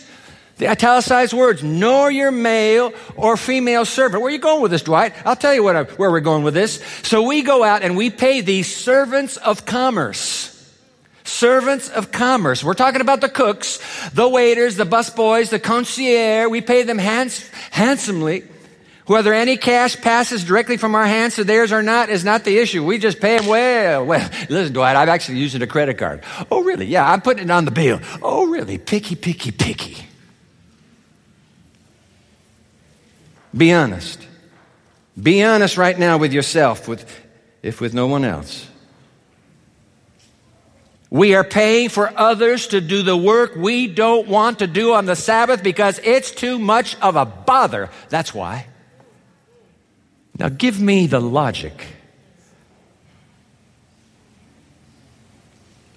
the 0.63 0.69
italicized 0.69 1.33
words, 1.33 1.65
nor 1.65 2.09
your 2.09 2.31
male 2.31 2.93
or 3.17 3.37
female 3.37 3.85
servant. 3.85 4.23
Where 4.23 4.31
are 4.31 4.33
you 4.33 4.39
going 4.39 4.63
with 4.63 4.71
this, 4.71 4.83
Dwight? 4.83 5.13
I'll 5.27 5.35
tell 5.35 5.53
you 5.53 5.67
I, 5.67 5.75
uh, 5.75 5.85
where 5.97 6.09
we're 6.09 6.21
going 6.21 6.45
with 6.45 6.55
this. 6.55 6.81
So 7.03 7.23
we 7.23 7.43
go 7.43 7.65
out 7.65 7.83
and 7.83 7.97
we 7.97 8.11
pay 8.11 8.43
these 8.43 8.73
servants 8.73 9.37
of 9.39 9.67
commerce. 9.67 10.49
Servants 11.25 11.89
of 11.89 12.13
commerce. 12.13 12.63
We're 12.63 12.75
talking 12.75 13.01
about 13.01 13.21
the 13.21 13.29
cooks, 13.29 13.81
the 14.11 14.29
waiters, 14.29 14.77
the 14.77 14.85
busboys, 14.85 15.51
the 15.51 15.59
concierge. 15.59 16.49
We 16.49 16.61
pay 16.61 16.85
them 16.85 16.99
hands, 16.99 17.45
handsomely. 17.73 18.45
Whether 19.07 19.35
any 19.35 19.57
cash 19.57 20.01
passes 20.01 20.45
directly 20.45 20.77
from 20.77 20.95
our 20.95 21.07
hands 21.07 21.35
to 21.37 21.45
theirs 21.45 21.73
or 21.73 21.83
not 21.83 22.09
is 22.09 22.25
not 22.25 22.45
the 22.45 22.57
issue. 22.57 22.85
We 22.85 22.99
just 22.99 23.19
pay 23.19 23.37
them 23.37 23.49
well. 23.49 24.07
Well, 24.07 24.31
listen, 24.49 24.75
Dwight, 24.75 24.95
I'm 24.95 25.09
actually 25.09 25.39
using 25.39 25.61
a 25.61 25.67
credit 25.67 25.99
card. 25.99 26.23
Oh, 26.53 26.63
really? 26.63 26.87
Yeah, 26.87 27.11
I'm 27.11 27.21
putting 27.21 27.47
it 27.47 27.51
on 27.51 27.65
the 27.65 27.73
bill. 27.73 28.01
Oh, 28.23 28.47
really? 28.47 28.79
Picky, 28.79 29.17
picky, 29.17 29.51
picky. 29.51 30.07
Be 33.57 33.73
honest. 33.73 34.27
Be 35.21 35.43
honest 35.43 35.77
right 35.77 35.99
now 35.99 36.17
with 36.17 36.33
yourself, 36.33 36.89
with, 36.89 37.05
if 37.63 37.81
with 37.81 37.93
no 37.93 38.07
one 38.07 38.25
else. 38.25 38.67
We 41.11 41.35
are 41.35 41.45
paying 41.45 41.91
for 41.91 42.11
others 42.19 42.69
to 42.69 42.81
do 42.81 43.03
the 43.03 43.17
work 43.17 43.55
we 43.55 43.87
don't 43.87 44.27
want 44.29 44.61
to 44.61 44.67
do 44.67 44.95
on 44.95 45.05
the 45.05 45.15
Sabbath 45.15 45.63
because 45.63 46.01
it's 46.03 46.31
too 46.31 46.59
much 46.59 46.97
of 47.01 47.17
a 47.17 47.27
bother. 47.27 47.91
That's 48.09 48.33
why. 48.33 48.67
Now, 50.39 50.49
give 50.49 50.81
me 50.81 51.07
the 51.07 51.21
logic 51.21 51.87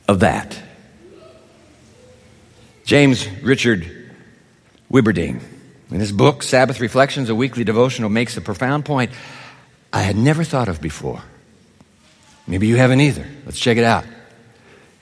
of 0.10 0.20
that. 0.20 0.62
James 2.84 3.26
Richard 3.42 3.90
Wibberding 4.92 5.42
in 5.96 6.02
his 6.02 6.12
book, 6.12 6.44
Sabbath 6.44 6.82
Reflections, 6.82 7.30
a 7.30 7.36
weekly 7.36 7.64
devotional, 7.64 8.10
makes 8.10 8.36
a 8.36 8.42
profound 8.42 8.84
point 8.84 9.12
I 9.94 10.02
had 10.02 10.18
never 10.18 10.44
thought 10.44 10.68
of 10.68 10.82
before. 10.82 11.24
Maybe 12.46 12.68
you 12.68 12.76
haven't 12.76 13.00
either. 13.00 13.26
Let's 13.46 13.58
check 13.58 13.78
it 13.78 13.86
out. 13.86 14.04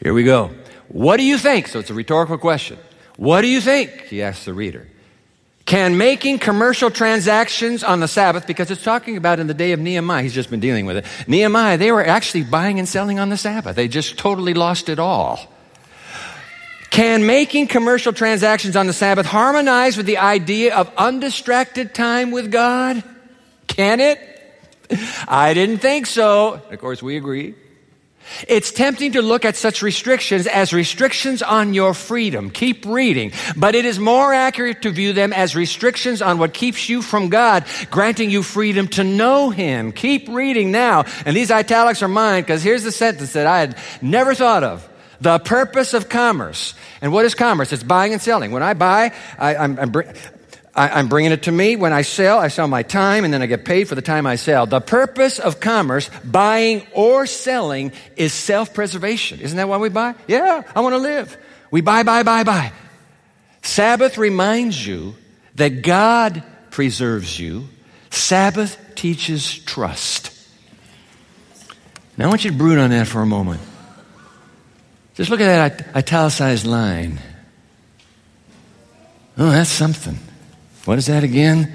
Here 0.04 0.14
we 0.14 0.24
go. 0.24 0.52
What 0.90 1.18
do 1.18 1.24
you 1.24 1.40
think? 1.40 1.68
So 1.68 1.80
it's 1.80 1.90
a 1.90 1.96
rhetorical 1.96 2.38
question. 2.38 2.78
What 3.18 3.42
do 3.42 3.48
you 3.48 3.60
think? 3.60 4.02
He 4.02 4.22
asks 4.22 4.46
the 4.46 4.54
reader. 4.54 4.88
Can 5.66 5.98
making 5.98 6.38
commercial 6.38 6.92
transactions 6.92 7.84
on 7.84 8.00
the 8.00 8.08
Sabbath, 8.08 8.46
because 8.46 8.70
it's 8.70 8.84
talking 8.84 9.18
about 9.18 9.40
in 9.40 9.48
the 9.48 9.56
day 9.56 9.72
of 9.72 9.80
Nehemiah, 9.80 10.22
he's 10.22 10.36
just 10.36 10.52
been 10.52 10.60
dealing 10.60 10.86
with 10.86 10.98
it. 10.98 11.06
Nehemiah, 11.28 11.80
they 11.80 11.92
were 11.92 12.06
actually 12.06 12.44
buying 12.44 12.78
and 12.78 12.88
selling 12.88 13.18
on 13.18 13.30
the 13.30 13.38
Sabbath. 13.38 13.76
They 13.76 13.88
just 13.88 14.20
totally 14.20 14.54
lost 14.54 14.90
it 14.90 15.00
all. 15.00 15.40
Can 16.94 17.26
making 17.26 17.66
commercial 17.66 18.14
transactions 18.14 18.76
on 18.76 18.86
the 18.86 18.94
Sabbath 18.94 19.26
harmonize 19.26 19.98
with 19.98 20.06
the 20.06 20.20
idea 20.20 20.76
of 20.76 20.92
undistracted 20.96 21.96
time 21.96 22.30
with 22.30 22.52
God? 22.52 23.04
Can 23.66 24.00
it? 24.00 24.20
I 25.28 25.56
didn't 25.56 25.80
think 25.80 26.06
so. 26.06 26.62
Of 26.70 26.80
course, 26.80 27.02
we 27.02 27.18
agree. 27.18 27.56
It's 28.48 28.72
tempting 28.72 29.14
to 29.14 29.24
look 29.24 29.44
at 29.44 29.56
such 29.56 29.82
restrictions 29.82 30.46
as 30.46 30.72
restrictions 30.72 31.42
on 31.42 31.74
your 31.74 31.96
freedom. 31.96 32.52
Keep 32.52 32.86
reading. 32.86 33.32
But 33.58 33.74
it 33.74 33.86
is 33.86 33.98
more 33.98 34.32
accurate 34.32 34.84
to 34.84 34.92
view 34.92 35.14
them 35.14 35.34
as 35.34 35.56
restrictions 35.56 36.22
on 36.22 36.38
what 36.38 36.54
keeps 36.54 36.90
you 36.90 37.02
from 37.02 37.30
God, 37.30 37.66
granting 37.90 38.30
you 38.30 38.44
freedom 38.44 38.88
to 38.90 39.04
know 39.04 39.50
Him. 39.50 39.94
Keep 39.94 40.30
reading 40.30 40.72
now. 40.72 41.06
And 41.26 41.36
these 41.36 41.50
italics 41.50 42.04
are 42.04 42.08
mine 42.08 42.44
because 42.44 42.62
here's 42.62 42.84
the 42.84 42.92
sentence 42.92 43.34
that 43.34 43.48
I 43.48 43.62
had 43.62 43.80
never 44.00 44.36
thought 44.36 44.64
of. 44.64 44.88
The 45.24 45.40
purpose 45.40 45.94
of 45.94 46.10
commerce. 46.10 46.74
And 47.02 47.14
what 47.14 47.24
is 47.24 47.34
commerce? 47.34 47.72
It's 47.72 47.82
buying 47.82 48.12
and 48.12 48.22
selling. 48.22 48.52
When 48.52 48.62
I 48.62 48.74
buy, 48.74 49.14
I, 49.40 49.56
am 49.56 49.80
I'm, 49.80 49.94
I'm 50.76 51.08
bringing 51.08 51.32
it 51.32 51.44
to 51.44 51.52
me. 51.52 51.78
When 51.78 51.94
I 51.94 52.02
sell, 52.02 52.40
I 52.40 52.50
sell 52.50 52.68
my 52.68 52.84
time 52.84 53.24
and 53.24 53.34
then 53.34 53.42
I 53.42 53.46
get 53.46 53.64
paid 53.64 53.88
for 53.88 53.96
the 53.96 54.02
time 54.02 54.28
I 54.28 54.36
sell. 54.36 54.66
The 54.66 54.82
purpose 54.82 55.40
of 55.40 55.62
commerce, 55.62 56.10
buying 56.26 56.86
or 56.92 57.26
selling, 57.26 57.94
is 58.18 58.34
self 58.34 58.74
preservation. 58.74 59.40
Isn't 59.40 59.56
that 59.56 59.70
why 59.70 59.78
we 59.78 59.88
buy? 59.88 60.16
Yeah, 60.28 60.64
I 60.76 60.82
want 60.82 60.92
to 60.92 61.00
live. 61.00 61.38
We 61.72 61.80
buy, 61.80 62.04
buy, 62.04 62.24
buy, 62.24 62.44
buy. 62.44 62.74
Sabbath 63.62 64.18
reminds 64.18 64.86
you 64.86 65.16
that 65.56 65.84
God 65.84 66.44
preserves 66.70 67.40
you. 67.40 67.70
Sabbath 68.10 68.78
teaches 68.96 69.58
trust. 69.58 70.38
Now 72.18 72.26
I 72.26 72.28
want 72.28 72.44
you 72.44 72.52
to 72.52 72.58
brood 72.58 72.78
on 72.78 72.90
that 72.90 73.08
for 73.08 73.22
a 73.22 73.26
moment. 73.26 73.62
Just 75.16 75.30
look 75.30 75.40
at 75.42 75.78
that 75.78 75.96
italicized 75.96 76.66
line. 76.66 77.20
Oh, 79.38 79.50
that's 79.50 79.70
something. 79.70 80.18
What 80.86 80.98
is 80.98 81.08
that 81.08 81.24
again? 81.24 81.72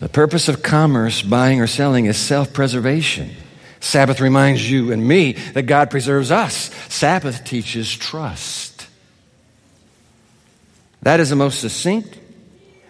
The 0.00 0.08
purpose 0.08 0.48
of 0.48 0.62
commerce, 0.62 1.22
buying 1.22 1.60
or 1.60 1.66
selling, 1.66 2.06
is 2.06 2.16
self 2.16 2.52
preservation. 2.52 3.30
Sabbath 3.80 4.20
reminds 4.20 4.68
you 4.68 4.92
and 4.92 5.06
me 5.06 5.32
that 5.32 5.64
God 5.64 5.90
preserves 5.90 6.30
us. 6.30 6.70
Sabbath 6.88 7.44
teaches 7.44 7.92
trust. 7.94 8.86
That 11.02 11.20
is 11.20 11.30
the 11.30 11.36
most 11.36 11.60
succinct 11.60 12.18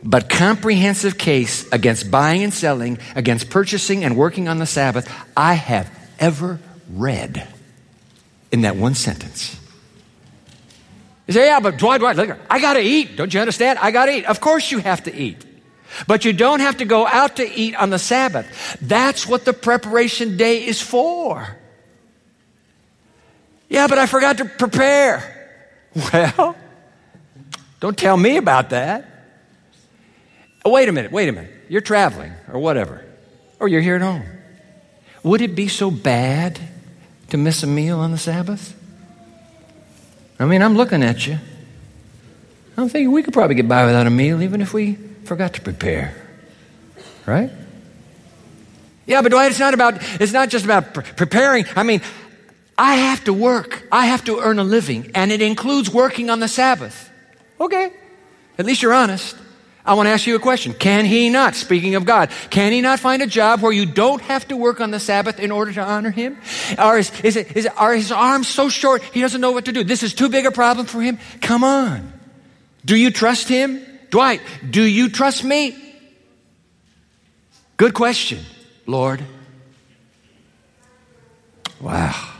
but 0.04 0.28
comprehensive 0.28 1.16
case 1.16 1.66
against 1.72 2.10
buying 2.10 2.42
and 2.44 2.52
selling, 2.52 2.98
against 3.16 3.48
purchasing 3.48 4.04
and 4.04 4.16
working 4.16 4.48
on 4.48 4.58
the 4.58 4.66
Sabbath 4.66 5.10
I 5.34 5.54
have 5.54 5.90
ever 6.20 6.60
read 6.90 7.48
in 8.54 8.62
that 8.62 8.76
one 8.76 8.94
sentence. 8.94 9.60
You 11.26 11.34
say, 11.34 11.46
yeah, 11.46 11.60
but 11.60 11.76
Dwight, 11.76 12.00
Dwight, 12.00 12.16
look, 12.16 12.38
I 12.48 12.60
got 12.60 12.74
to 12.74 12.80
eat. 12.80 13.16
Don't 13.16 13.32
you 13.34 13.40
understand? 13.40 13.78
I 13.80 13.90
got 13.90 14.06
to 14.06 14.12
eat. 14.12 14.24
Of 14.26 14.40
course 14.40 14.70
you 14.70 14.78
have 14.78 15.02
to 15.04 15.14
eat. 15.14 15.44
But 16.06 16.24
you 16.24 16.32
don't 16.32 16.60
have 16.60 16.78
to 16.78 16.84
go 16.84 17.06
out 17.06 17.36
to 17.36 17.50
eat 17.50 17.74
on 17.74 17.90
the 17.90 17.98
Sabbath. 17.98 18.78
That's 18.80 19.26
what 19.26 19.44
the 19.44 19.52
preparation 19.52 20.36
day 20.36 20.64
is 20.64 20.80
for. 20.80 21.56
Yeah, 23.68 23.86
but 23.88 23.98
I 23.98 24.06
forgot 24.06 24.38
to 24.38 24.46
prepare. 24.46 25.30
Well, 26.12 26.56
don't 27.78 27.96
tell 27.96 28.16
me 28.16 28.36
about 28.36 28.70
that. 28.70 29.08
Oh, 30.64 30.70
wait 30.70 30.88
a 30.88 30.92
minute, 30.92 31.12
wait 31.12 31.28
a 31.28 31.32
minute. 31.32 31.52
You're 31.68 31.82
traveling 31.82 32.32
or 32.52 32.58
whatever, 32.58 33.04
or 33.60 33.68
you're 33.68 33.80
here 33.80 33.94
at 33.94 34.02
home. 34.02 34.24
Would 35.22 35.40
it 35.40 35.54
be 35.54 35.68
so 35.68 35.92
bad 35.92 36.58
to 37.34 37.38
miss 37.38 37.64
a 37.64 37.66
meal 37.66 37.98
on 37.98 38.12
the 38.12 38.16
Sabbath? 38.16 38.80
I 40.38 40.44
mean, 40.44 40.62
I'm 40.62 40.76
looking 40.76 41.02
at 41.02 41.26
you. 41.26 41.40
I'm 42.76 42.88
thinking 42.88 43.10
we 43.10 43.24
could 43.24 43.34
probably 43.34 43.56
get 43.56 43.66
by 43.66 43.86
without 43.86 44.06
a 44.06 44.10
meal 44.10 44.40
even 44.40 44.60
if 44.60 44.72
we 44.72 44.94
forgot 45.24 45.54
to 45.54 45.60
prepare. 45.60 46.14
Right? 47.26 47.50
Yeah, 49.06 49.20
but 49.20 49.32
Dwight, 49.32 49.50
it's 49.50 49.58
not 49.58 49.74
about, 49.74 49.94
it's 50.20 50.32
not 50.32 50.48
just 50.48 50.64
about 50.64 50.94
pre- 50.94 51.02
preparing. 51.02 51.64
I 51.74 51.82
mean, 51.82 52.02
I 52.78 52.94
have 52.94 53.24
to 53.24 53.32
work. 53.32 53.82
I 53.90 54.06
have 54.06 54.22
to 54.26 54.38
earn 54.38 54.60
a 54.60 54.64
living, 54.64 55.10
and 55.16 55.32
it 55.32 55.42
includes 55.42 55.92
working 55.92 56.30
on 56.30 56.38
the 56.38 56.48
Sabbath. 56.48 57.10
Okay. 57.60 57.92
At 58.58 58.64
least 58.64 58.80
you're 58.80 58.94
honest. 58.94 59.36
I 59.86 59.94
want 59.94 60.06
to 60.06 60.10
ask 60.10 60.26
you 60.26 60.34
a 60.34 60.38
question. 60.40 60.72
Can 60.72 61.04
he 61.04 61.28
not, 61.28 61.54
speaking 61.54 61.94
of 61.94 62.06
God, 62.06 62.30
can 62.48 62.72
he 62.72 62.80
not 62.80 63.00
find 63.00 63.20
a 63.20 63.26
job 63.26 63.60
where 63.60 63.72
you 63.72 63.84
don't 63.84 64.22
have 64.22 64.48
to 64.48 64.56
work 64.56 64.80
on 64.80 64.90
the 64.90 64.98
Sabbath 64.98 65.38
in 65.38 65.52
order 65.52 65.72
to 65.74 65.82
honor 65.82 66.10
him? 66.10 66.38
Or 66.78 66.96
is, 66.98 67.12
is, 67.20 67.36
it, 67.36 67.54
is 67.54 67.66
it, 67.66 67.78
are 67.78 67.94
his 67.94 68.10
arms 68.10 68.48
so 68.48 68.70
short 68.70 69.02
he 69.02 69.20
doesn't 69.20 69.42
know 69.42 69.52
what 69.52 69.66
to 69.66 69.72
do? 69.72 69.84
This 69.84 70.02
is 70.02 70.14
too 70.14 70.30
big 70.30 70.46
a 70.46 70.50
problem 70.50 70.86
for 70.86 71.02
him? 71.02 71.18
Come 71.42 71.64
on. 71.64 72.12
Do 72.84 72.96
you 72.96 73.10
trust 73.10 73.48
him? 73.48 73.84
Dwight, 74.08 74.40
do 74.68 74.82
you 74.82 75.10
trust 75.10 75.44
me? 75.44 75.76
Good 77.76 77.92
question, 77.92 78.40
Lord. 78.86 79.22
Wow. 81.80 82.30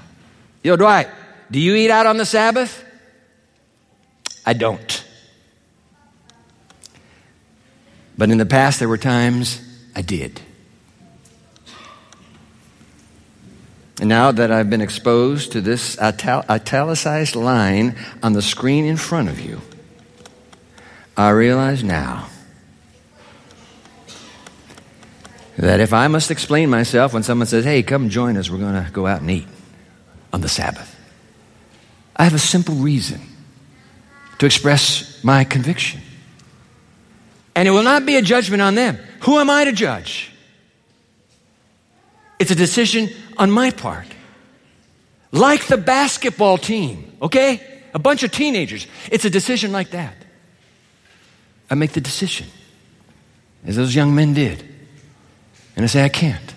Yo, 0.62 0.76
Dwight, 0.76 1.08
do 1.50 1.60
you 1.60 1.74
eat 1.74 1.90
out 1.90 2.06
on 2.06 2.16
the 2.16 2.24
Sabbath? 2.24 2.82
I 4.46 4.54
don't. 4.54 5.03
But 8.16 8.30
in 8.30 8.38
the 8.38 8.46
past, 8.46 8.78
there 8.78 8.88
were 8.88 8.98
times 8.98 9.60
I 9.94 10.02
did. 10.02 10.40
And 14.00 14.08
now 14.08 14.32
that 14.32 14.50
I've 14.50 14.70
been 14.70 14.80
exposed 14.80 15.52
to 15.52 15.60
this 15.60 15.98
ital- 15.98 16.44
italicized 16.50 17.36
line 17.36 17.96
on 18.22 18.32
the 18.32 18.42
screen 18.42 18.84
in 18.84 18.96
front 18.96 19.28
of 19.28 19.40
you, 19.40 19.60
I 21.16 21.30
realize 21.30 21.84
now 21.84 22.28
that 25.56 25.78
if 25.78 25.92
I 25.92 26.08
must 26.08 26.32
explain 26.32 26.70
myself 26.70 27.14
when 27.14 27.22
someone 27.22 27.46
says, 27.46 27.64
hey, 27.64 27.84
come 27.84 28.08
join 28.08 28.36
us, 28.36 28.50
we're 28.50 28.58
going 28.58 28.84
to 28.84 28.90
go 28.90 29.06
out 29.06 29.20
and 29.20 29.30
eat 29.30 29.46
on 30.32 30.40
the 30.40 30.48
Sabbath, 30.48 30.90
I 32.16 32.24
have 32.24 32.34
a 32.34 32.38
simple 32.38 32.74
reason 32.74 33.20
to 34.38 34.46
express 34.46 35.22
my 35.22 35.44
conviction. 35.44 36.00
And 37.56 37.68
it 37.68 37.70
will 37.70 37.82
not 37.82 38.04
be 38.04 38.16
a 38.16 38.22
judgment 38.22 38.62
on 38.62 38.74
them. 38.74 38.98
Who 39.20 39.38
am 39.38 39.48
I 39.48 39.64
to 39.64 39.72
judge? 39.72 40.30
It's 42.38 42.50
a 42.50 42.54
decision 42.54 43.10
on 43.36 43.50
my 43.50 43.70
part. 43.70 44.06
Like 45.30 45.66
the 45.66 45.76
basketball 45.76 46.58
team, 46.58 47.16
okay? 47.22 47.82
A 47.92 47.98
bunch 47.98 48.22
of 48.22 48.32
teenagers. 48.32 48.86
It's 49.10 49.24
a 49.24 49.30
decision 49.30 49.72
like 49.72 49.90
that. 49.90 50.16
I 51.70 51.74
make 51.74 51.92
the 51.92 52.00
decision, 52.00 52.46
as 53.64 53.76
those 53.76 53.94
young 53.94 54.14
men 54.14 54.34
did. 54.34 54.62
And 55.76 55.84
I 55.84 55.86
say, 55.86 56.04
I 56.04 56.08
can't. 56.08 56.54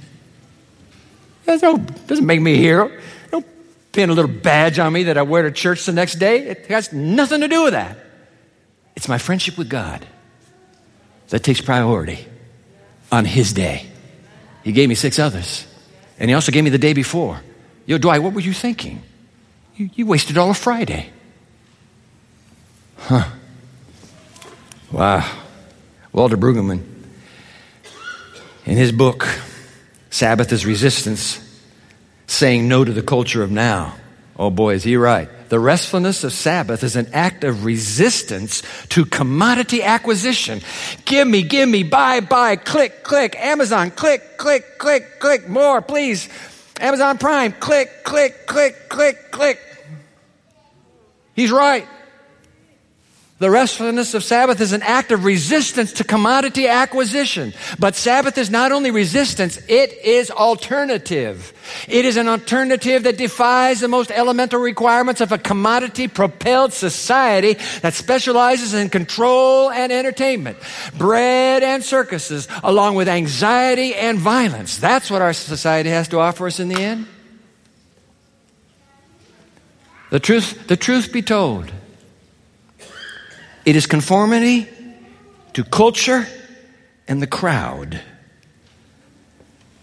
That 1.46 1.62
doesn't 2.08 2.26
make 2.26 2.42
me 2.42 2.54
a 2.54 2.58
hero. 2.58 2.92
Don't 3.32 3.46
pin 3.94 4.10
a 4.10 4.14
little 4.14 4.30
badge 4.30 4.80
on 4.80 4.92
me 4.94 5.04
that 5.04 5.18
I 5.18 5.22
wear 5.22 5.44
to 5.44 5.52
church 5.52 5.86
the 5.86 5.94
next 5.94 6.16
day. 6.16 6.40
It 6.50 6.66
has 6.68 6.92
nothing 6.92 7.42
to 7.42 7.48
do 7.48 7.64
with 7.64 7.74
that. 7.74 7.98
It's 8.96 9.08
my 9.08 9.18
friendship 9.18 9.58
with 9.58 9.70
God 9.70 10.06
that 11.30 11.44
takes 11.44 11.62
priority 11.62 12.26
on 13.12 13.26
His 13.26 13.54
day. 13.54 13.86
He 14.64 14.72
gave 14.72 14.90
me 14.90 14.96
six 14.96 15.20
others. 15.20 15.66
And 16.20 16.30
He 16.30 16.34
also 16.34 16.52
gave 16.52 16.64
me 16.64 16.70
the 16.70 16.78
day 16.78 16.94
before. 16.94 17.42
Yo, 17.86 17.98
Dwight, 17.98 18.22
what 18.22 18.34
were 18.34 18.42
you 18.42 18.54
thinking? 18.54 19.02
You, 19.76 19.90
you 19.94 20.06
wasted 20.06 20.38
all 20.38 20.50
of 20.50 20.58
Friday. 20.58 21.10
Huh. 22.98 23.30
Wow. 24.92 25.30
Walter 26.12 26.38
Brueggemann, 26.38 26.84
in 28.66 28.78
his 28.78 28.92
book, 28.92 29.28
Sabbath 30.10 30.52
as 30.52 30.66
Resistance, 30.66 31.40
saying 32.26 32.68
no 32.68 32.84
to 32.84 32.92
the 32.92 33.04
culture 33.04 33.44
of 33.44 33.52
now. 33.52 33.96
Oh 34.38 34.50
boy, 34.50 34.74
is 34.74 34.84
he 34.84 34.98
right. 34.98 35.30
The 35.50 35.60
restfulness 35.60 36.24
of 36.24 36.34
Sabbath 36.34 36.84
is 36.84 36.96
an 36.96 37.10
act 37.14 37.44
of 37.44 37.64
resistance 37.64 38.64
to 38.90 39.06
commodity 39.06 39.82
acquisition. 39.84 40.62
Give 41.06 41.28
me, 41.28 41.44
give 41.44 41.70
me, 41.70 41.84
buy, 41.84 42.20
buy, 42.20 42.58
click, 42.58 43.04
click, 43.04 43.36
Amazon, 43.40 43.92
click, 43.92 44.38
click, 44.38 44.78
click, 44.78 45.20
click, 45.20 45.48
more, 45.48 45.82
please. 45.82 46.28
Amazon 46.80 47.18
Prime, 47.18 47.54
click, 47.54 48.04
click, 48.04 48.46
click, 48.46 48.90
click, 48.90 49.32
click. 49.32 49.60
He's 51.34 51.52
right. 51.52 51.88
The 53.40 53.52
restfulness 53.52 54.16
of 54.16 54.24
Sabbath 54.24 54.60
is 54.62 54.74
an 54.74 54.82
act 54.82 55.12
of 55.12 55.24
resistance 55.24 55.94
to 55.94 56.04
commodity 56.04 56.68
acquisition. 56.68 57.54
But 57.78 57.96
Sabbath 57.96 58.36
is 58.36 58.50
not 58.50 58.72
only 58.72 58.90
resistance, 58.90 59.58
it 59.68 59.94
is 60.04 60.32
alternative. 60.32 61.54
It 61.88 62.06
is 62.06 62.18
an 62.18 62.28
alternative 62.28 63.04
that 63.04 63.20
defies 63.20 63.80
the 63.80 63.88
most 63.88 64.10
elemental 64.10 64.60
requirements 64.60 65.22
of 65.22 65.32
a 65.32 65.38
commodity 65.38 66.08
propelled 66.08 66.74
society 66.74 67.58
that 67.82 67.94
specializes 67.94 68.74
in 68.74 68.90
control 68.90 69.70
and 69.70 69.92
entertainment, 69.92 70.58
bread 70.98 71.62
and 71.62 71.84
circuses, 71.84 72.48
along 72.64 72.96
with 72.96 73.08
anxiety 73.08 73.94
and 73.94 74.18
violence. 74.18 74.78
That's 74.78 75.12
what 75.12 75.22
our 75.22 75.34
society 75.34 75.92
has 75.92 76.08
to 76.08 76.20
offer 76.20 76.48
us 76.48 76.60
in 76.60 76.70
the 76.70 76.82
end. 76.82 77.06
The 80.10 80.20
truth, 80.20 80.66
the 80.68 80.78
truth 80.78 81.14
be 81.14 81.22
told, 81.22 81.72
it 83.68 83.76
is 83.76 83.86
conformity 83.86 84.66
to 85.52 85.62
culture 85.62 86.26
and 87.06 87.22
the 87.22 87.28
crowd 87.28 88.00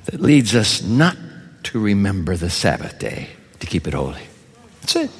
that 0.07 0.23
leads 0.23 0.55
us 0.55 0.83
not 0.83 1.19
to 1.65 1.79
remember 1.79 2.35
the 2.35 2.49
Sabbath 2.49 2.99
day, 2.99 3.29
to 3.61 3.67
keep 3.67 3.87
it 3.87 3.93
holy. 3.93 4.23
That's 4.81 4.97
it. 4.97 5.11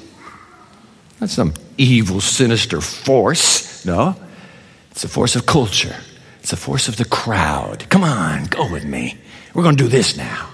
Not 1.21 1.29
some 1.29 1.53
evil, 1.77 2.19
sinister 2.19 2.81
force. 2.81 3.85
No. 3.85 4.15
It's 4.89 5.03
a 5.03 5.09
force 5.09 5.35
of 5.35 5.45
culture. 5.45 5.97
It's 6.39 6.51
a 6.51 6.57
force 6.57 6.87
of 6.87 6.97
the 6.97 7.05
crowd. 7.05 7.87
Come 7.91 8.03
on, 8.03 8.45
go 8.45 8.71
with 8.71 8.83
me. 8.83 9.15
We're 9.53 9.61
going 9.61 9.77
to 9.77 9.83
do 9.83 9.89
this 9.89 10.17
now. 10.17 10.49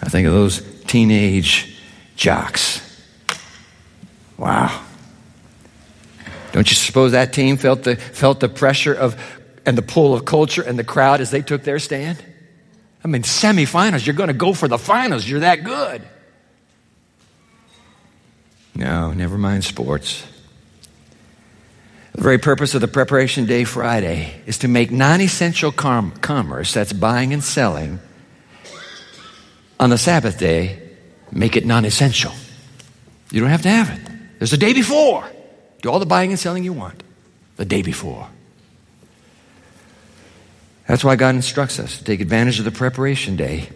I 0.00 0.08
think 0.08 0.26
of 0.26 0.32
those 0.32 0.62
teenage 0.86 1.76
jocks. 2.16 2.80
Wow. 4.38 4.80
Don't 6.54 6.70
you 6.70 6.76
suppose 6.76 7.10
that 7.10 7.32
team 7.32 7.56
felt 7.56 7.82
the, 7.82 7.96
felt 7.96 8.38
the 8.38 8.48
pressure 8.48 8.94
of 8.94 9.20
and 9.66 9.76
the 9.76 9.82
pull 9.82 10.14
of 10.14 10.24
culture 10.24 10.62
and 10.62 10.78
the 10.78 10.84
crowd 10.84 11.20
as 11.20 11.32
they 11.32 11.42
took 11.42 11.64
their 11.64 11.80
stand? 11.80 12.24
I 13.02 13.08
mean, 13.08 13.22
semifinals, 13.22 14.06
you're 14.06 14.14
going 14.14 14.28
to 14.28 14.34
go 14.34 14.54
for 14.54 14.68
the 14.68 14.78
finals. 14.78 15.28
You're 15.28 15.40
that 15.40 15.64
good. 15.64 16.02
No, 18.76 19.12
never 19.12 19.36
mind 19.36 19.64
sports. 19.64 20.24
The 22.12 22.22
very 22.22 22.38
purpose 22.38 22.72
of 22.76 22.80
the 22.80 22.88
preparation 22.88 23.46
day 23.46 23.64
Friday 23.64 24.40
is 24.46 24.58
to 24.58 24.68
make 24.68 24.92
non 24.92 25.20
essential 25.20 25.72
com- 25.72 26.12
commerce, 26.12 26.72
that's 26.72 26.92
buying 26.92 27.32
and 27.32 27.42
selling, 27.42 27.98
on 29.80 29.90
the 29.90 29.98
Sabbath 29.98 30.38
day, 30.38 30.80
make 31.32 31.56
it 31.56 31.66
non 31.66 31.84
essential. 31.84 32.32
You 33.32 33.40
don't 33.40 33.50
have 33.50 33.62
to 33.62 33.70
have 33.70 33.90
it. 33.90 34.38
There's 34.38 34.52
a 34.52 34.56
day 34.56 34.72
before. 34.72 35.28
Do 35.84 35.90
all 35.90 35.98
the 35.98 36.06
buying 36.06 36.30
and 36.30 36.40
selling 36.40 36.64
you 36.64 36.72
want 36.72 37.02
the 37.56 37.66
day 37.66 37.82
before. 37.82 38.26
That's 40.88 41.04
why 41.04 41.16
God 41.16 41.34
instructs 41.34 41.78
us 41.78 41.98
to 41.98 42.04
take 42.04 42.22
advantage 42.22 42.58
of 42.58 42.64
the 42.64 42.70
preparation 42.70 43.36
day 43.36 43.68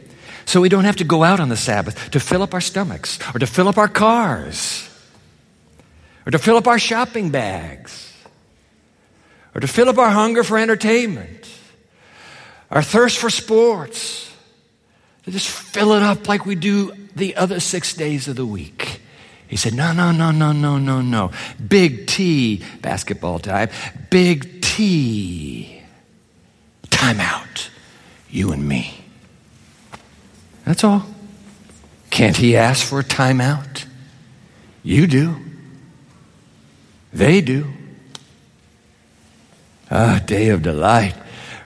so 0.46 0.62
we 0.62 0.70
don't 0.70 0.84
have 0.84 0.96
to 0.96 1.04
go 1.04 1.22
out 1.22 1.38
on 1.38 1.50
the 1.50 1.56
Sabbath 1.56 2.12
to 2.12 2.18
fill 2.18 2.40
up 2.40 2.54
our 2.54 2.62
stomachs 2.62 3.18
or 3.34 3.40
to 3.40 3.46
fill 3.46 3.68
up 3.68 3.76
our 3.76 3.88
cars 3.88 4.88
or 6.24 6.30
to 6.30 6.38
fill 6.38 6.56
up 6.56 6.66
our 6.66 6.78
shopping 6.78 7.28
bags 7.28 8.10
or 9.54 9.60
to 9.60 9.66
fill 9.66 9.90
up 9.90 9.98
our 9.98 10.08
hunger 10.08 10.42
for 10.42 10.56
entertainment, 10.56 11.46
our 12.70 12.82
thirst 12.82 13.18
for 13.18 13.28
sports, 13.28 14.34
to 15.24 15.30
just 15.30 15.50
fill 15.50 15.92
it 15.92 16.02
up 16.02 16.26
like 16.26 16.46
we 16.46 16.54
do 16.54 16.90
the 17.14 17.36
other 17.36 17.60
six 17.60 17.92
days 17.92 18.28
of 18.28 18.36
the 18.36 18.46
week. 18.46 18.97
He 19.48 19.56
said, 19.56 19.74
No, 19.74 19.92
no, 19.92 20.12
no, 20.12 20.30
no, 20.30 20.52
no, 20.52 20.78
no, 20.78 21.00
no. 21.00 21.30
Big 21.66 22.06
T, 22.06 22.62
basketball 22.82 23.38
time. 23.38 23.70
Big 24.10 24.62
T. 24.62 25.82
Time 26.90 27.18
out. 27.18 27.70
You 28.30 28.52
and 28.52 28.68
me. 28.68 29.02
That's 30.64 30.84
all. 30.84 31.06
Can't 32.10 32.36
he 32.36 32.56
ask 32.56 32.86
for 32.86 33.00
a 33.00 33.04
timeout? 33.04 33.86
You 34.82 35.06
do. 35.06 35.36
They 37.12 37.40
do. 37.40 37.66
Ah, 39.90 40.22
day 40.24 40.50
of 40.50 40.62
delight. 40.62 41.14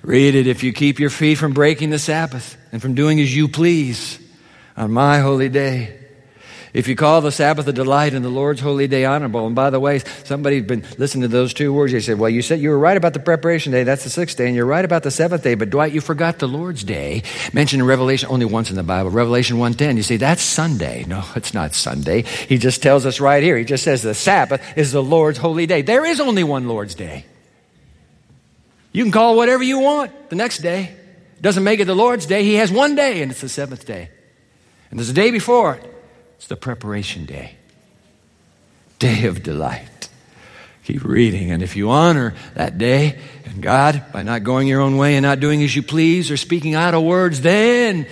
Read 0.03 0.35
it 0.35 0.47
if 0.47 0.63
you 0.63 0.73
keep 0.73 1.01
your 1.01 1.11
feet 1.11 1.37
from 1.37 1.53
breaking 1.53 1.91
the 1.91 1.99
Sabbath 1.99 2.57
and 2.71 2.81
from 2.81 2.95
doing 2.95 3.21
as 3.21 3.35
you 3.35 3.49
please 3.49 4.21
on 4.77 4.93
my 4.93 5.19
holy 5.19 5.49
day. 5.49 5.99
If 6.73 6.89
you 6.89 6.97
call 6.97 7.21
the 7.21 7.31
Sabbath 7.31 7.69
a 7.69 7.73
delight 7.73 8.15
and 8.15 8.25
the 8.25 8.31
Lord's 8.31 8.63
holy 8.63 8.89
day 8.89 9.05
honorable, 9.05 9.47
and 9.47 9.55
by 9.55 9.69
the 9.69 9.79
way, 9.79 9.99
somebody's 10.25 10.65
been 10.65 10.83
listening 10.97 11.23
to 11.23 11.29
those 11.29 11.53
two 11.53 11.71
words. 11.71 11.93
They 11.93 12.01
said, 12.01 12.19
Well, 12.19 12.31
you 12.31 12.41
said 12.41 12.61
you 12.61 12.71
were 12.71 12.79
right 12.79 12.97
about 12.97 13.13
the 13.13 13.21
preparation 13.21 13.73
day, 13.73 13.85
that's 13.85 14.05
the 14.05 14.11
sixth 14.11 14.39
day, 14.39 14.47
and 14.47 14.57
you're 14.57 14.65
right 14.65 14.85
about 14.85 15.03
the 15.03 15.11
seventh 15.11 15.43
day, 15.43 15.55
but 15.55 15.69
Dwight, 15.69 15.93
you 15.93 16.01
forgot 16.01 16.39
the 16.39 16.49
Lord's 16.49 16.83
day, 16.83 17.25
mentioned 17.53 17.83
in 17.83 17.87
Revelation 17.87 18.31
only 18.31 18.47
once 18.47 18.71
in 18.71 18.77
the 18.77 18.83
Bible, 18.83 19.11
Revelation 19.11 19.59
1.10. 19.59 19.97
You 19.97 20.03
say, 20.03 20.17
That's 20.17 20.41
Sunday. 20.43 21.05
No, 21.07 21.23
it's 21.37 21.53
not 21.53 21.75
Sunday. 21.75 22.23
He 22.23 22.57
just 22.57 22.83
tells 22.83 23.05
us 23.05 23.21
right 23.21 23.43
here. 23.43 23.59
He 23.59 23.65
just 23.65 23.85
says 23.85 24.01
the 24.01 24.15
Sabbath 24.15 24.63
is 24.75 24.93
the 24.93 25.03
Lord's 25.03 25.39
holy 25.39 25.67
day. 25.67 25.83
There 25.83 26.07
is 26.07 26.21
only 26.21 26.43
one 26.43 26.69
Lord's 26.69 26.95
day. 26.95 27.27
You 28.93 29.05
can 29.05 29.13
call 29.13 29.37
whatever 29.37 29.63
you 29.63 29.79
want 29.79 30.31
the 30.31 30.37
next 30.37 30.59
day. 30.59 30.97
Doesn't 31.43 31.65
make 31.65 31.81
it 31.81 31.85
the 31.85 31.95
Lord's 31.95 32.25
day. 32.25 32.45
He 32.45 32.55
has 32.55 32.73
one 32.73 32.95
day, 32.95 33.21
and 33.21 33.31
it's 33.31 33.43
the 33.43 33.49
seventh 33.51 33.85
day. 33.85 34.09
And 34.91 34.99
there's 34.99 35.11
a 35.11 35.15
day 35.15 35.31
before 35.31 35.75
it. 35.75 35.92
It's 36.43 36.49
the 36.49 36.57
preparation 36.57 37.25
day, 37.25 37.55
day 38.99 39.27
of 39.27 39.45
delight. 39.45 40.09
Keep 40.83 41.05
reading. 41.05 41.53
And 41.53 41.63
if 41.63 41.77
you 41.77 41.91
honor 41.91 42.35
that 42.55 42.79
day 42.79 43.21
and 43.45 43.63
God 43.63 44.07
by 44.13 44.25
not 44.25 44.43
going 44.43 44.67
your 44.67 44.81
own 44.81 44.97
way 44.97 45.15
and 45.15 45.23
not 45.23 45.39
doing 45.39 45.63
as 45.63 45.77
you 45.77 45.85
please 45.85 46.33
or 46.33 46.37
speaking 46.37 46.75
idle 46.75 47.05
words, 47.05 47.43
then 47.43 48.09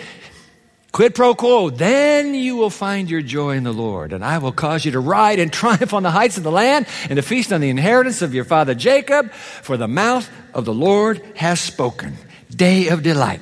quid 0.92 1.16
pro 1.16 1.34
quo, 1.34 1.70
then 1.70 2.32
you 2.36 2.54
will 2.54 2.70
find 2.70 3.10
your 3.10 3.20
joy 3.20 3.56
in 3.56 3.64
the 3.64 3.72
Lord. 3.72 4.12
And 4.12 4.24
I 4.24 4.38
will 4.38 4.52
cause 4.52 4.84
you 4.84 4.92
to 4.92 5.00
ride 5.00 5.40
and 5.40 5.52
triumph 5.62 5.92
on 5.92 6.04
the 6.04 6.12
heights 6.12 6.36
of 6.36 6.44
the 6.44 6.52
land 6.52 6.86
and 7.08 7.16
to 7.16 7.22
feast 7.22 7.52
on 7.52 7.60
the 7.60 7.68
inheritance 7.68 8.22
of 8.22 8.32
your 8.32 8.44
father 8.44 8.76
Jacob, 8.76 9.32
for 9.32 9.76
the 9.76 9.88
mouth 9.88 10.30
of 10.54 10.64
the 10.64 10.72
Lord 10.72 11.20
has 11.34 11.58
spoken. 11.58 12.16
Day 12.48 12.90
of 12.90 13.02
delight. 13.02 13.40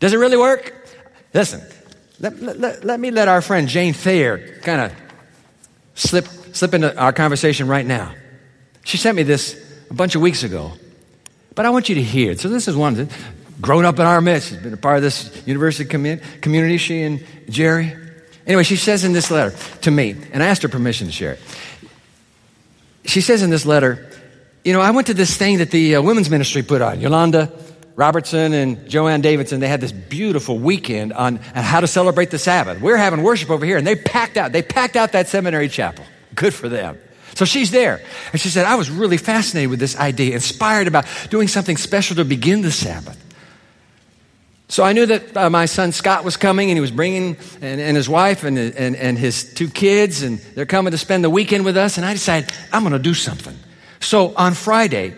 Does 0.00 0.14
it 0.14 0.16
really 0.16 0.38
work? 0.38 0.72
Listen, 1.34 1.60
let, 2.20 2.40
let, 2.40 2.84
let 2.84 3.00
me 3.00 3.10
let 3.10 3.28
our 3.28 3.42
friend 3.42 3.68
Jane 3.68 3.92
Thayer 3.92 4.58
kind 4.62 4.80
of 4.80 4.92
slip, 5.94 6.26
slip 6.52 6.74
into 6.74 6.96
our 6.98 7.12
conversation 7.12 7.68
right 7.68 7.84
now. 7.84 8.14
She 8.84 8.96
sent 8.96 9.16
me 9.16 9.22
this 9.22 9.62
a 9.90 9.94
bunch 9.94 10.14
of 10.14 10.22
weeks 10.22 10.42
ago, 10.42 10.72
but 11.54 11.66
I 11.66 11.70
want 11.70 11.88
you 11.88 11.96
to 11.96 12.02
hear 12.02 12.32
it. 12.32 12.40
So, 12.40 12.48
this 12.48 12.68
is 12.68 12.76
one 12.76 12.94
that 12.94 13.10
grown 13.60 13.84
up 13.84 13.98
in 13.98 14.06
our 14.06 14.20
midst. 14.20 14.48
She's 14.48 14.58
been 14.58 14.72
a 14.72 14.78
part 14.78 14.96
of 14.96 15.02
this 15.02 15.46
university 15.46 15.88
community, 15.88 16.78
she 16.78 17.02
and 17.02 17.24
Jerry. 17.48 17.94
Anyway, 18.46 18.62
she 18.62 18.76
says 18.76 19.04
in 19.04 19.12
this 19.12 19.30
letter 19.30 19.56
to 19.82 19.90
me, 19.90 20.16
and 20.32 20.42
I 20.42 20.46
asked 20.46 20.62
her 20.62 20.68
permission 20.68 21.08
to 21.08 21.12
share 21.12 21.32
it. 21.32 21.40
She 23.04 23.20
says 23.20 23.42
in 23.42 23.50
this 23.50 23.66
letter, 23.66 24.10
You 24.64 24.72
know, 24.72 24.80
I 24.80 24.90
went 24.92 25.08
to 25.08 25.14
this 25.14 25.36
thing 25.36 25.58
that 25.58 25.70
the 25.70 25.96
uh, 25.96 26.02
women's 26.02 26.30
ministry 26.30 26.62
put 26.62 26.80
on. 26.80 27.00
Yolanda 27.00 27.52
Robertson 27.96 28.52
and 28.52 28.88
Jo 28.88 29.08
Ann 29.08 29.22
Davidson, 29.22 29.60
they 29.60 29.68
had 29.68 29.80
this 29.80 29.90
beautiful 29.90 30.58
weekend 30.58 31.14
on, 31.14 31.38
on 31.38 31.64
how 31.64 31.80
to 31.80 31.86
celebrate 31.86 32.30
the 32.30 32.38
Sabbath. 32.38 32.80
We're 32.80 32.98
having 32.98 33.22
worship 33.22 33.50
over 33.50 33.64
here, 33.64 33.78
and 33.78 33.86
they 33.86 33.96
packed 33.96 34.36
out, 34.36 34.52
they 34.52 34.62
packed 34.62 34.96
out 34.96 35.12
that 35.12 35.28
seminary 35.28 35.70
chapel. 35.70 36.04
Good 36.34 36.52
for 36.52 36.68
them. 36.68 36.98
So 37.34 37.46
she's 37.46 37.70
there. 37.70 38.02
And 38.32 38.40
she 38.40 38.50
said, 38.50 38.66
I 38.66 38.74
was 38.74 38.90
really 38.90 39.16
fascinated 39.16 39.70
with 39.70 39.80
this 39.80 39.96
idea, 39.96 40.34
inspired 40.34 40.88
about 40.88 41.06
doing 41.30 41.48
something 41.48 41.78
special 41.78 42.16
to 42.16 42.24
begin 42.24 42.60
the 42.60 42.70
Sabbath. 42.70 43.22
So 44.68 44.82
I 44.82 44.92
knew 44.92 45.06
that 45.06 45.36
uh, 45.36 45.48
my 45.48 45.64
son 45.64 45.92
Scott 45.92 46.22
was 46.22 46.36
coming, 46.36 46.70
and 46.70 46.76
he 46.76 46.80
was 46.82 46.90
bringing, 46.90 47.36
and, 47.62 47.80
and 47.80 47.96
his 47.96 48.10
wife 48.10 48.44
and, 48.44 48.58
and, 48.58 48.94
and 48.96 49.16
his 49.16 49.54
two 49.54 49.68
kids, 49.68 50.22
and 50.22 50.38
they're 50.54 50.66
coming 50.66 50.90
to 50.90 50.98
spend 50.98 51.24
the 51.24 51.30
weekend 51.30 51.64
with 51.64 51.78
us. 51.78 51.96
And 51.96 52.04
I 52.04 52.12
decided, 52.12 52.50
I'm 52.72 52.82
going 52.82 52.92
to 52.92 52.98
do 52.98 53.14
something. 53.14 53.56
So 54.00 54.34
on 54.34 54.52
Friday, 54.52 55.14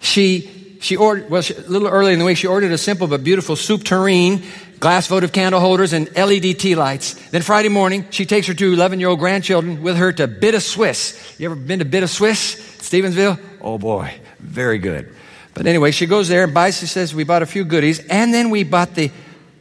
she 0.00 0.63
she 0.84 0.96
ordered, 0.96 1.30
well, 1.30 1.40
she, 1.40 1.54
a 1.54 1.60
little 1.60 1.88
early 1.88 2.12
in 2.12 2.18
the 2.18 2.26
week, 2.26 2.36
she 2.36 2.46
ordered 2.46 2.70
a 2.70 2.76
simple 2.76 3.06
but 3.06 3.24
beautiful 3.24 3.56
soup 3.56 3.84
tureen, 3.84 4.44
glass 4.80 5.06
votive 5.06 5.32
candle 5.32 5.58
holders, 5.58 5.94
and 5.94 6.14
LED 6.14 6.58
tea 6.58 6.74
lights. 6.74 7.14
Then 7.30 7.40
Friday 7.40 7.70
morning, 7.70 8.06
she 8.10 8.26
takes 8.26 8.46
her 8.48 8.54
two 8.54 8.74
11 8.74 9.00
year 9.00 9.08
old 9.08 9.18
grandchildren 9.18 9.82
with 9.82 9.96
her 9.96 10.12
to 10.12 10.26
Bit 10.26 10.54
of 10.54 10.62
Swiss. 10.62 11.36
You 11.38 11.46
ever 11.46 11.54
been 11.54 11.78
to 11.78 11.86
Bit 11.86 12.02
of 12.02 12.10
Swiss, 12.10 12.56
Stevensville? 12.82 13.40
Oh 13.62 13.78
boy, 13.78 14.14
very 14.38 14.76
good. 14.76 15.10
But 15.54 15.66
anyway, 15.66 15.90
she 15.90 16.04
goes 16.04 16.28
there 16.28 16.44
and 16.44 16.52
buys, 16.52 16.78
she 16.78 16.86
says, 16.86 17.14
we 17.14 17.24
bought 17.24 17.40
a 17.40 17.46
few 17.46 17.64
goodies, 17.64 18.00
and 18.10 18.34
then 18.34 18.50
we 18.50 18.62
bought 18.62 18.94
the 18.94 19.10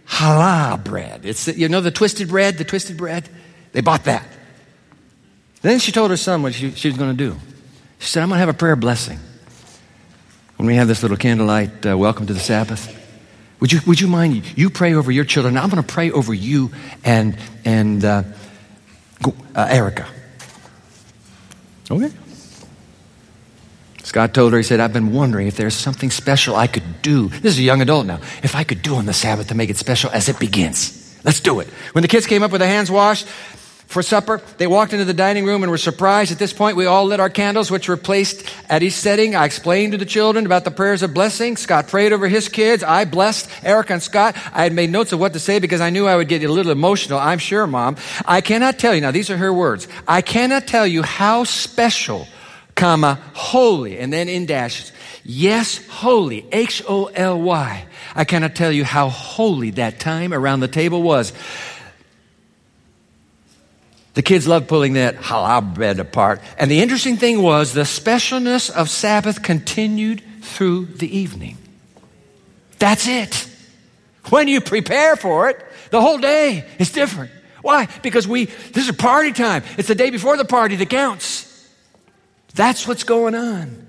challah 0.05 0.83
bread. 0.83 1.25
It's, 1.25 1.45
the, 1.45 1.57
you 1.57 1.69
know, 1.69 1.79
the 1.79 1.91
twisted 1.91 2.27
bread, 2.27 2.57
the 2.57 2.65
twisted 2.65 2.97
bread? 2.97 3.29
They 3.71 3.79
bought 3.79 4.03
that. 4.03 4.27
Then 5.61 5.79
she 5.79 5.93
told 5.93 6.11
her 6.11 6.17
son 6.17 6.43
what 6.43 6.53
she, 6.53 6.71
she 6.71 6.89
was 6.89 6.97
going 6.97 7.15
to 7.15 7.17
do. 7.17 7.39
She 7.99 8.09
said, 8.09 8.23
I'm 8.23 8.27
going 8.27 8.39
to 8.39 8.45
have 8.45 8.49
a 8.49 8.53
prayer 8.53 8.75
blessing 8.75 9.19
when 10.63 10.69
we 10.69 10.75
have 10.75 10.87
this 10.87 11.01
little 11.01 11.17
candlelight 11.17 11.85
uh, 11.85 11.97
welcome 11.97 12.25
to 12.25 12.31
the 12.31 12.39
Sabbath? 12.39 12.87
Would 13.59 13.73
you, 13.73 13.81
would 13.85 13.99
you 13.99 14.07
mind? 14.07 14.57
You 14.57 14.69
pray 14.69 14.93
over 14.93 15.11
your 15.11 15.25
children. 15.25 15.57
I'm 15.57 15.69
going 15.69 15.83
to 15.83 15.93
pray 15.93 16.09
over 16.09 16.33
you 16.33 16.71
and, 17.03 17.37
and 17.65 18.05
uh, 18.05 18.23
uh, 19.25 19.31
Erica. 19.69 20.07
Okay. 21.91 22.09
Scott 24.03 24.33
told 24.33 24.53
her, 24.53 24.57
he 24.57 24.63
said, 24.63 24.79
I've 24.79 24.93
been 24.93 25.11
wondering 25.11 25.47
if 25.47 25.57
there's 25.57 25.75
something 25.75 26.09
special 26.09 26.55
I 26.55 26.67
could 26.67 27.01
do. 27.01 27.27
This 27.27 27.55
is 27.55 27.59
a 27.59 27.63
young 27.63 27.81
adult 27.81 28.05
now. 28.05 28.21
If 28.41 28.55
I 28.55 28.63
could 28.63 28.81
do 28.81 28.95
on 28.95 29.05
the 29.05 29.13
Sabbath 29.13 29.49
to 29.49 29.55
make 29.55 29.69
it 29.69 29.75
special 29.75 30.11
as 30.11 30.29
it 30.29 30.39
begins. 30.39 31.19
Let's 31.25 31.41
do 31.41 31.59
it. 31.59 31.67
When 31.91 32.03
the 32.03 32.07
kids 32.07 32.25
came 32.25 32.41
up 32.41 32.51
with 32.51 32.61
their 32.61 32.69
hands 32.69 32.89
washed, 32.89 33.27
for 33.87 34.01
supper. 34.01 34.41
They 34.57 34.67
walked 34.67 34.93
into 34.93 35.05
the 35.05 35.13
dining 35.13 35.45
room 35.45 35.63
and 35.63 35.71
were 35.71 35.77
surprised. 35.77 36.31
At 36.31 36.39
this 36.39 36.53
point, 36.53 36.77
we 36.77 36.85
all 36.85 37.05
lit 37.05 37.19
our 37.19 37.29
candles, 37.29 37.69
which 37.69 37.87
were 37.87 37.97
placed 37.97 38.43
at 38.69 38.83
each 38.83 38.93
setting. 38.93 39.35
I 39.35 39.45
explained 39.45 39.91
to 39.91 39.97
the 39.97 40.05
children 40.05 40.45
about 40.45 40.65
the 40.65 40.71
prayers 40.71 41.03
of 41.03 41.13
blessing. 41.13 41.57
Scott 41.57 41.87
prayed 41.87 42.11
over 42.11 42.27
his 42.27 42.49
kids. 42.49 42.83
I 42.83 43.05
blessed 43.05 43.49
Eric 43.63 43.91
and 43.91 44.01
Scott. 44.01 44.35
I 44.53 44.63
had 44.63 44.73
made 44.73 44.89
notes 44.89 45.13
of 45.13 45.19
what 45.19 45.33
to 45.33 45.39
say 45.39 45.59
because 45.59 45.81
I 45.81 45.89
knew 45.89 46.07
I 46.07 46.15
would 46.15 46.27
get 46.27 46.43
a 46.43 46.51
little 46.51 46.71
emotional. 46.71 47.19
I'm 47.19 47.39
sure, 47.39 47.67
Mom. 47.67 47.97
I 48.25 48.41
cannot 48.41 48.79
tell 48.79 48.95
you, 48.95 49.01
now 49.01 49.11
these 49.11 49.29
are 49.29 49.37
her 49.37 49.53
words. 49.53 49.87
I 50.07 50.21
cannot 50.21 50.67
tell 50.67 50.87
you 50.87 51.03
how 51.03 51.43
special, 51.43 52.27
comma, 52.75 53.19
holy, 53.33 53.99
and 53.99 54.11
then 54.11 54.27
in 54.27 54.45
dashes. 54.45 54.91
Yes, 55.23 55.85
holy, 55.87 56.45
H-O-L-Y. 56.51 57.85
I 58.15 58.25
cannot 58.25 58.55
tell 58.55 58.71
you 58.71 58.83
how 58.83 59.09
holy 59.09 59.71
that 59.71 59.99
time 59.99 60.33
around 60.33 60.59
the 60.59 60.67
table 60.67 61.01
was. 61.01 61.31
The 64.13 64.21
kids 64.21 64.47
loved 64.47 64.67
pulling 64.67 64.93
that 64.93 65.17
challah 65.17 65.73
bread 65.73 65.99
apart. 65.99 66.41
And 66.57 66.69
the 66.69 66.81
interesting 66.81 67.17
thing 67.17 67.41
was 67.41 67.73
the 67.73 67.81
specialness 67.81 68.69
of 68.69 68.89
Sabbath 68.89 69.41
continued 69.41 70.21
through 70.41 70.85
the 70.85 71.17
evening. 71.17 71.57
That's 72.77 73.07
it. 73.07 73.49
When 74.29 74.47
you 74.47 74.61
prepare 74.61 75.15
for 75.15 75.49
it, 75.49 75.63
the 75.89 76.01
whole 76.01 76.17
day 76.17 76.65
is 76.79 76.91
different. 76.91 77.31
Why? 77.61 77.87
Because 78.01 78.27
we, 78.27 78.45
this 78.45 78.87
is 78.87 78.95
party 78.95 79.31
time. 79.31 79.63
It's 79.77 79.87
the 79.87 79.95
day 79.95 80.09
before 80.09 80.37
the 80.37 80.45
party 80.45 80.75
that 80.75 80.89
counts. 80.89 81.49
That's 82.55 82.87
what's 82.87 83.03
going 83.03 83.35
on. 83.35 83.87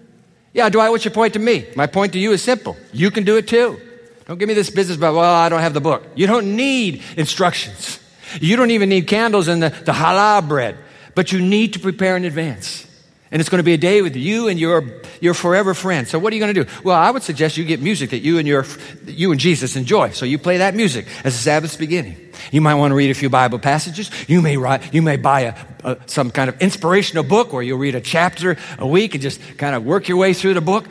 Yeah, 0.53 0.69
Dwight, 0.69 0.91
what's 0.91 1.05
your 1.05 1.13
point 1.13 1.35
to 1.35 1.41
me? 1.41 1.67
My 1.77 1.87
point 1.87 2.13
to 2.13 2.19
you 2.19 2.33
is 2.33 2.41
simple. 2.41 2.77
You 2.93 3.11
can 3.11 3.25
do 3.25 3.37
it 3.37 3.49
too. 3.49 3.81
Don't 4.27 4.39
give 4.39 4.49
me 4.49 4.55
this 4.55 4.71
business 4.71 4.97
about, 4.97 5.15
well, 5.15 5.35
I 5.35 5.49
don't 5.49 5.61
have 5.61 5.75
the 5.75 5.81
book. 5.81 6.05
You 6.15 6.27
don't 6.27 6.57
need 6.57 7.03
instructions. 7.17 7.99
You 8.41 8.57
don't 8.57 8.71
even 8.71 8.89
need 8.89 9.07
candles 9.07 9.49
and 9.49 9.63
the, 9.63 9.71
the 9.71 9.93
challah 9.93 10.47
bread, 10.47 10.77
but 11.15 11.33
you 11.33 11.41
need 11.41 11.75
to 11.75 11.79
prepare 11.79 12.17
in 12.17 12.25
advance. 12.25 12.87
And 13.35 13.41
it's 13.41 13.51
going 13.51 13.59
to 13.59 13.65
be 13.65 13.73
a 13.73 13.79
day 13.79 14.01
with 14.01 14.15
you 14.15 14.47
and 14.47 14.61
your, 14.61 14.85
your 15.21 15.35
forever 15.35 15.75
friend. 15.75 16.07
So 16.07 16.21
what 16.21 16.33
are 16.33 16.37
you 16.37 16.41
going 16.41 16.55
to 16.55 16.65
do? 16.65 16.71
Well, 16.85 16.97
I 16.97 17.11
would 17.11 17.25
suggest 17.25 17.57
you 17.57 17.65
get 17.65 17.83
music 17.83 18.11
that 18.11 18.21
you 18.21 18.39
and 18.39 18.47
your, 18.47 18.65
you 19.07 19.33
and 19.33 19.41
Jesus 19.41 19.75
enjoy. 19.75 20.11
So 20.11 20.25
you 20.25 20.39
play 20.39 20.59
that 20.59 20.77
music 20.77 21.09
as 21.25 21.33
the 21.35 21.41
Sabbath's 21.41 21.77
beginning. 21.77 22.17
You 22.53 22.61
might 22.61 22.75
want 22.75 22.93
to 22.93 22.95
read 22.95 23.11
a 23.11 23.15
few 23.15 23.29
Bible 23.29 23.59
passages. 23.59 24.09
You 24.29 24.41
may 24.41 24.57
write, 24.57 24.95
you 24.95 25.03
may 25.03 25.17
buy 25.17 25.41
a, 25.41 25.55
a, 25.83 25.99
some 26.07 26.31
kind 26.31 26.49
of 26.49 26.63
inspirational 26.63 27.25
book 27.25 27.53
where 27.53 27.61
you'll 27.63 27.79
read 27.79 27.97
a 27.97 28.01
chapter 28.01 28.57
a 28.79 28.87
week 28.87 29.15
and 29.15 29.23
just 29.23 29.41
kind 29.59 29.75
of 29.75 29.85
work 29.85 30.07
your 30.07 30.19
way 30.19 30.33
through 30.33 30.55
the 30.55 30.61
book. 30.61 30.87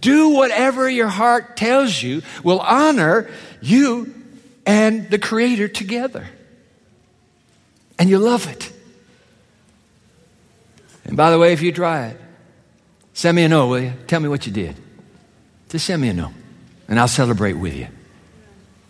Do 0.00 0.28
whatever 0.28 0.88
your 0.88 1.08
heart 1.08 1.56
tells 1.56 2.00
you 2.00 2.22
will 2.44 2.60
honor 2.60 3.28
you 3.60 4.14
and 4.64 5.10
the 5.10 5.18
Creator 5.18 5.66
together 5.66 6.28
and 7.98 8.08
you 8.08 8.18
love 8.18 8.48
it. 8.48 8.72
And 11.04 11.16
by 11.16 11.30
the 11.30 11.38
way, 11.38 11.52
if 11.52 11.62
you 11.62 11.72
try 11.72 12.08
it, 12.08 12.20
send 13.14 13.36
me 13.36 13.44
a 13.44 13.48
note, 13.48 13.68
will 13.68 13.80
you? 13.80 13.92
Tell 14.06 14.20
me 14.20 14.28
what 14.28 14.46
you 14.46 14.52
did. 14.52 14.76
Just 15.68 15.86
send 15.86 16.02
me 16.02 16.08
a 16.08 16.14
note, 16.14 16.32
and 16.86 17.00
I'll 17.00 17.08
celebrate 17.08 17.54
with 17.54 17.74
you. 17.74 17.88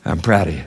I'm 0.05 0.21
proud 0.21 0.49
of 0.49 0.55
you. 0.55 0.65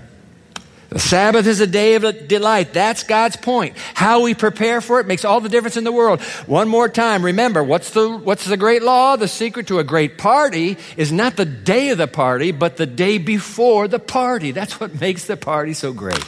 The 0.89 0.99
Sabbath 0.99 1.47
is 1.47 1.61
a 1.61 1.67
day 1.67 1.95
of 1.95 2.27
delight. 2.27 2.73
That's 2.73 3.03
God's 3.03 3.37
point. 3.37 3.77
How 3.93 4.23
we 4.23 4.33
prepare 4.33 4.81
for 4.81 4.99
it 4.99 5.07
makes 5.07 5.23
all 5.23 5.39
the 5.39 5.47
difference 5.47 5.77
in 5.77 5.85
the 5.85 5.91
world. 5.91 6.21
One 6.47 6.67
more 6.67 6.89
time, 6.89 7.23
remember, 7.23 7.63
what's 7.63 7.91
the, 7.91 8.09
what's 8.09 8.43
the 8.43 8.57
great 8.57 8.83
law? 8.83 9.15
The 9.15 9.29
secret 9.29 9.67
to 9.67 9.79
a 9.79 9.85
great 9.85 10.17
party 10.17 10.77
is 10.97 11.13
not 11.13 11.37
the 11.37 11.45
day 11.45 11.89
of 11.89 11.97
the 11.97 12.09
party, 12.09 12.51
but 12.51 12.75
the 12.75 12.85
day 12.85 13.19
before 13.19 13.87
the 13.87 13.99
party. 13.99 14.51
That's 14.51 14.81
what 14.81 14.99
makes 14.99 15.27
the 15.27 15.37
party 15.37 15.73
so 15.73 15.93
great. 15.93 16.25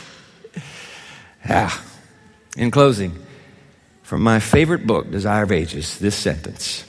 Yeah. 1.47 1.77
In 2.55 2.69
closing, 2.69 3.17
from 4.03 4.21
my 4.21 4.39
favorite 4.39 4.85
book, 4.85 5.09
Desire 5.09 5.43
of 5.43 5.51
Ages, 5.51 5.97
this 5.97 6.15
sentence 6.15 6.85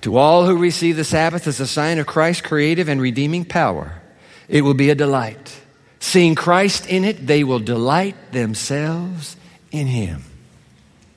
To 0.00 0.16
all 0.16 0.44
who 0.46 0.56
receive 0.56 0.96
the 0.96 1.04
Sabbath 1.04 1.46
as 1.46 1.60
a 1.60 1.66
sign 1.66 1.98
of 1.98 2.06
Christ's 2.06 2.42
creative 2.42 2.88
and 2.88 3.00
redeeming 3.00 3.44
power, 3.44 4.00
it 4.48 4.62
will 4.62 4.74
be 4.74 4.90
a 4.90 4.94
delight. 4.94 5.60
Seeing 6.00 6.34
Christ 6.34 6.86
in 6.86 7.04
it, 7.04 7.26
they 7.26 7.44
will 7.44 7.58
delight 7.58 8.32
themselves 8.32 9.36
in 9.70 9.86
Him. 9.86 10.24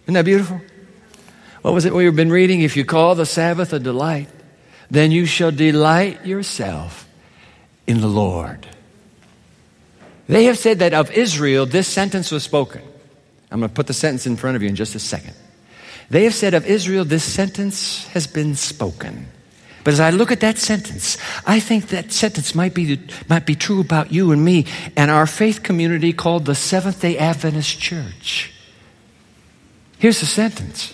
Isn't 0.04 0.16
that 0.16 0.26
beautiful? 0.26 0.62
What 1.62 1.74
was 1.74 1.86
it 1.86 1.94
we've 1.94 2.16
been 2.16 2.32
reading? 2.32 2.62
If 2.62 2.76
you 2.76 2.86
call 2.86 3.16
the 3.16 3.26
Sabbath 3.26 3.72
a 3.74 3.80
delight, 3.80 4.30
then 4.90 5.12
you 5.12 5.26
shall 5.26 5.52
delight 5.52 6.26
yourself 6.26 7.08
in 7.88 8.02
the 8.02 8.08
Lord. 8.08 8.68
They 10.28 10.46
have 10.46 10.58
said 10.58 10.80
that 10.80 10.94
of 10.94 11.12
Israel, 11.12 11.66
this 11.66 11.88
sentence 11.88 12.32
was 12.32 12.44
spoken. 12.44 12.82
I'm 13.52 13.60
going 13.60 13.70
to 13.70 13.76
put 13.76 13.88
the 13.88 13.94
sentence 13.94 14.26
in 14.26 14.38
front 14.38 14.56
of 14.56 14.64
you 14.64 14.70
in 14.70 14.76
just 14.76 14.96
a 14.96 15.00
second. 15.00 15.36
They 16.10 16.24
have 16.24 16.34
said 16.34 16.54
of 16.54 16.66
Israel, 16.66 17.06
this 17.06 17.24
sentence 17.24 18.08
has 18.08 18.28
been 18.28 18.56
spoken. 18.56 19.28
But 19.84 19.94
as 19.94 20.00
I 20.00 20.12
look 20.12 20.32
at 20.32 20.42
that 20.42 20.58
sentence, 20.58 21.18
I 21.46 21.60
think 21.60 21.88
that 21.88 22.12
sentence 22.12 22.54
might 22.54 22.74
be, 22.74 23.00
might 23.28 23.46
be 23.46 23.56
true 23.56 23.82
about 23.82 24.12
you 24.12 24.32
and 24.32 24.44
me 24.44 24.66
and 24.96 25.10
our 25.10 25.26
faith 25.26 25.64
community 25.64 26.14
called 26.14 26.46
the 26.46 26.56
Seventh 26.56 27.02
day 27.02 27.18
Adventist 27.18 27.80
Church. 27.80 28.52
Here's 29.98 30.20
the 30.20 30.26
sentence 30.26 30.94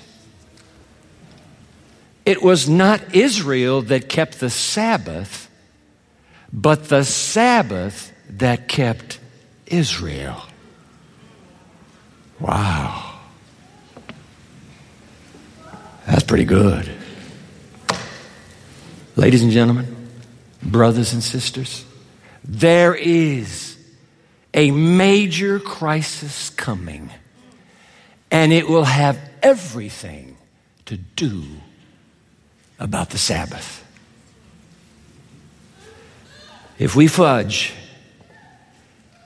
It 2.26 2.42
was 2.42 2.70
not 2.70 3.16
Israel 3.16 3.82
that 3.84 4.10
kept 4.10 4.40
the 4.40 4.50
Sabbath, 4.50 5.50
but 6.52 6.90
the 6.90 7.04
Sabbath 7.04 8.14
that 8.30 8.68
kept 8.68 9.20
Israel. 9.66 10.44
Wow. 12.40 13.20
That's 16.06 16.24
pretty 16.24 16.46
good. 16.46 16.90
Ladies 19.16 19.42
and 19.42 19.52
gentlemen, 19.52 20.10
brothers 20.62 21.14
and 21.14 21.24
sisters, 21.24 21.86
there 22.44 22.94
is 22.94 23.78
a 24.54 24.72
major 24.72 25.60
crisis 25.60 26.50
coming, 26.52 27.10
and 28.32 28.54
it 28.54 28.70
will 28.70 28.86
have 28.86 29.20
everything 29.42 30.38
to 30.86 30.98
do 30.98 31.44
about 32.80 33.10
the 33.10 33.18
Sabbath. 33.18 33.84
If 36.80 36.96
we 36.96 37.08
fudge, 37.08 37.74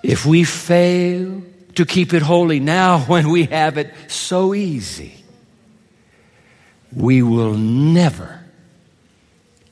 if 0.04 0.26
we 0.26 0.44
fail 0.44 1.44
to 1.82 1.92
keep 1.92 2.14
it 2.14 2.22
holy 2.22 2.60
now 2.60 3.00
when 3.08 3.30
we 3.30 3.46
have 3.46 3.78
it 3.78 3.94
so 4.08 4.54
easy, 4.54 5.16
we 6.96 7.24
will 7.24 7.56
never 7.56 8.40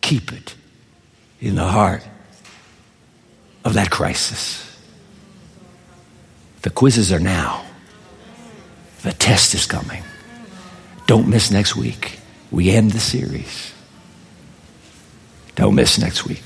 keep 0.01 0.33
it 0.33 0.55
in 1.39 1.55
the 1.55 1.65
heart 1.67 2.03
of 3.63 3.75
that 3.75 3.91
crisis. 3.91 4.65
The 6.63 6.69
quizzes 6.69 7.11
are 7.11 7.19
now. 7.19 7.63
The 9.03 9.13
test 9.13 9.53
is 9.53 9.65
coming. 9.65 10.03
Don't 11.05 11.27
miss 11.27 11.51
next 11.51 11.75
week. 11.75 12.19
We 12.51 12.71
end 12.71 12.91
the 12.91 12.99
series. 12.99 13.71
Don't 15.55 15.75
miss 15.75 15.99
next 15.99 16.25
week. 16.25 16.43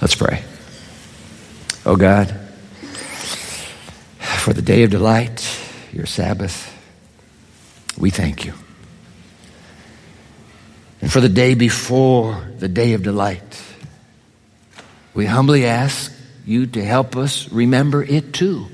Let's 0.00 0.14
pray. 0.14 0.44
Oh 1.86 1.96
God, 1.96 2.47
for 4.38 4.52
the 4.52 4.62
day 4.62 4.82
of 4.82 4.90
delight, 4.90 5.46
your 5.92 6.06
Sabbath, 6.06 6.74
we 7.98 8.10
thank 8.10 8.44
you 8.44 8.54
and 11.00 11.12
for 11.12 11.20
the 11.20 11.28
day 11.28 11.54
before 11.54 12.44
the 12.58 12.68
day 12.68 12.92
of 12.94 13.02
delight. 13.02 13.62
We 15.14 15.26
humbly 15.26 15.66
ask 15.66 16.12
you 16.44 16.66
to 16.66 16.84
help 16.84 17.16
us 17.16 17.50
remember 17.50 18.02
it 18.02 18.32
too, 18.32 18.66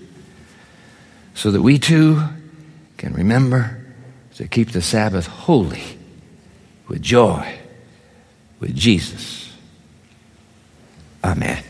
so 1.34 1.50
that 1.50 1.62
we 1.62 1.78
too 1.78 2.22
can 2.96 3.12
remember 3.14 3.80
to 4.36 4.48
keep 4.48 4.72
the 4.72 4.82
Sabbath 4.82 5.26
holy 5.26 5.82
with 6.88 7.02
joy 7.02 7.58
with 8.60 8.74
Jesus. 8.74 9.52
Amen. 11.22 11.62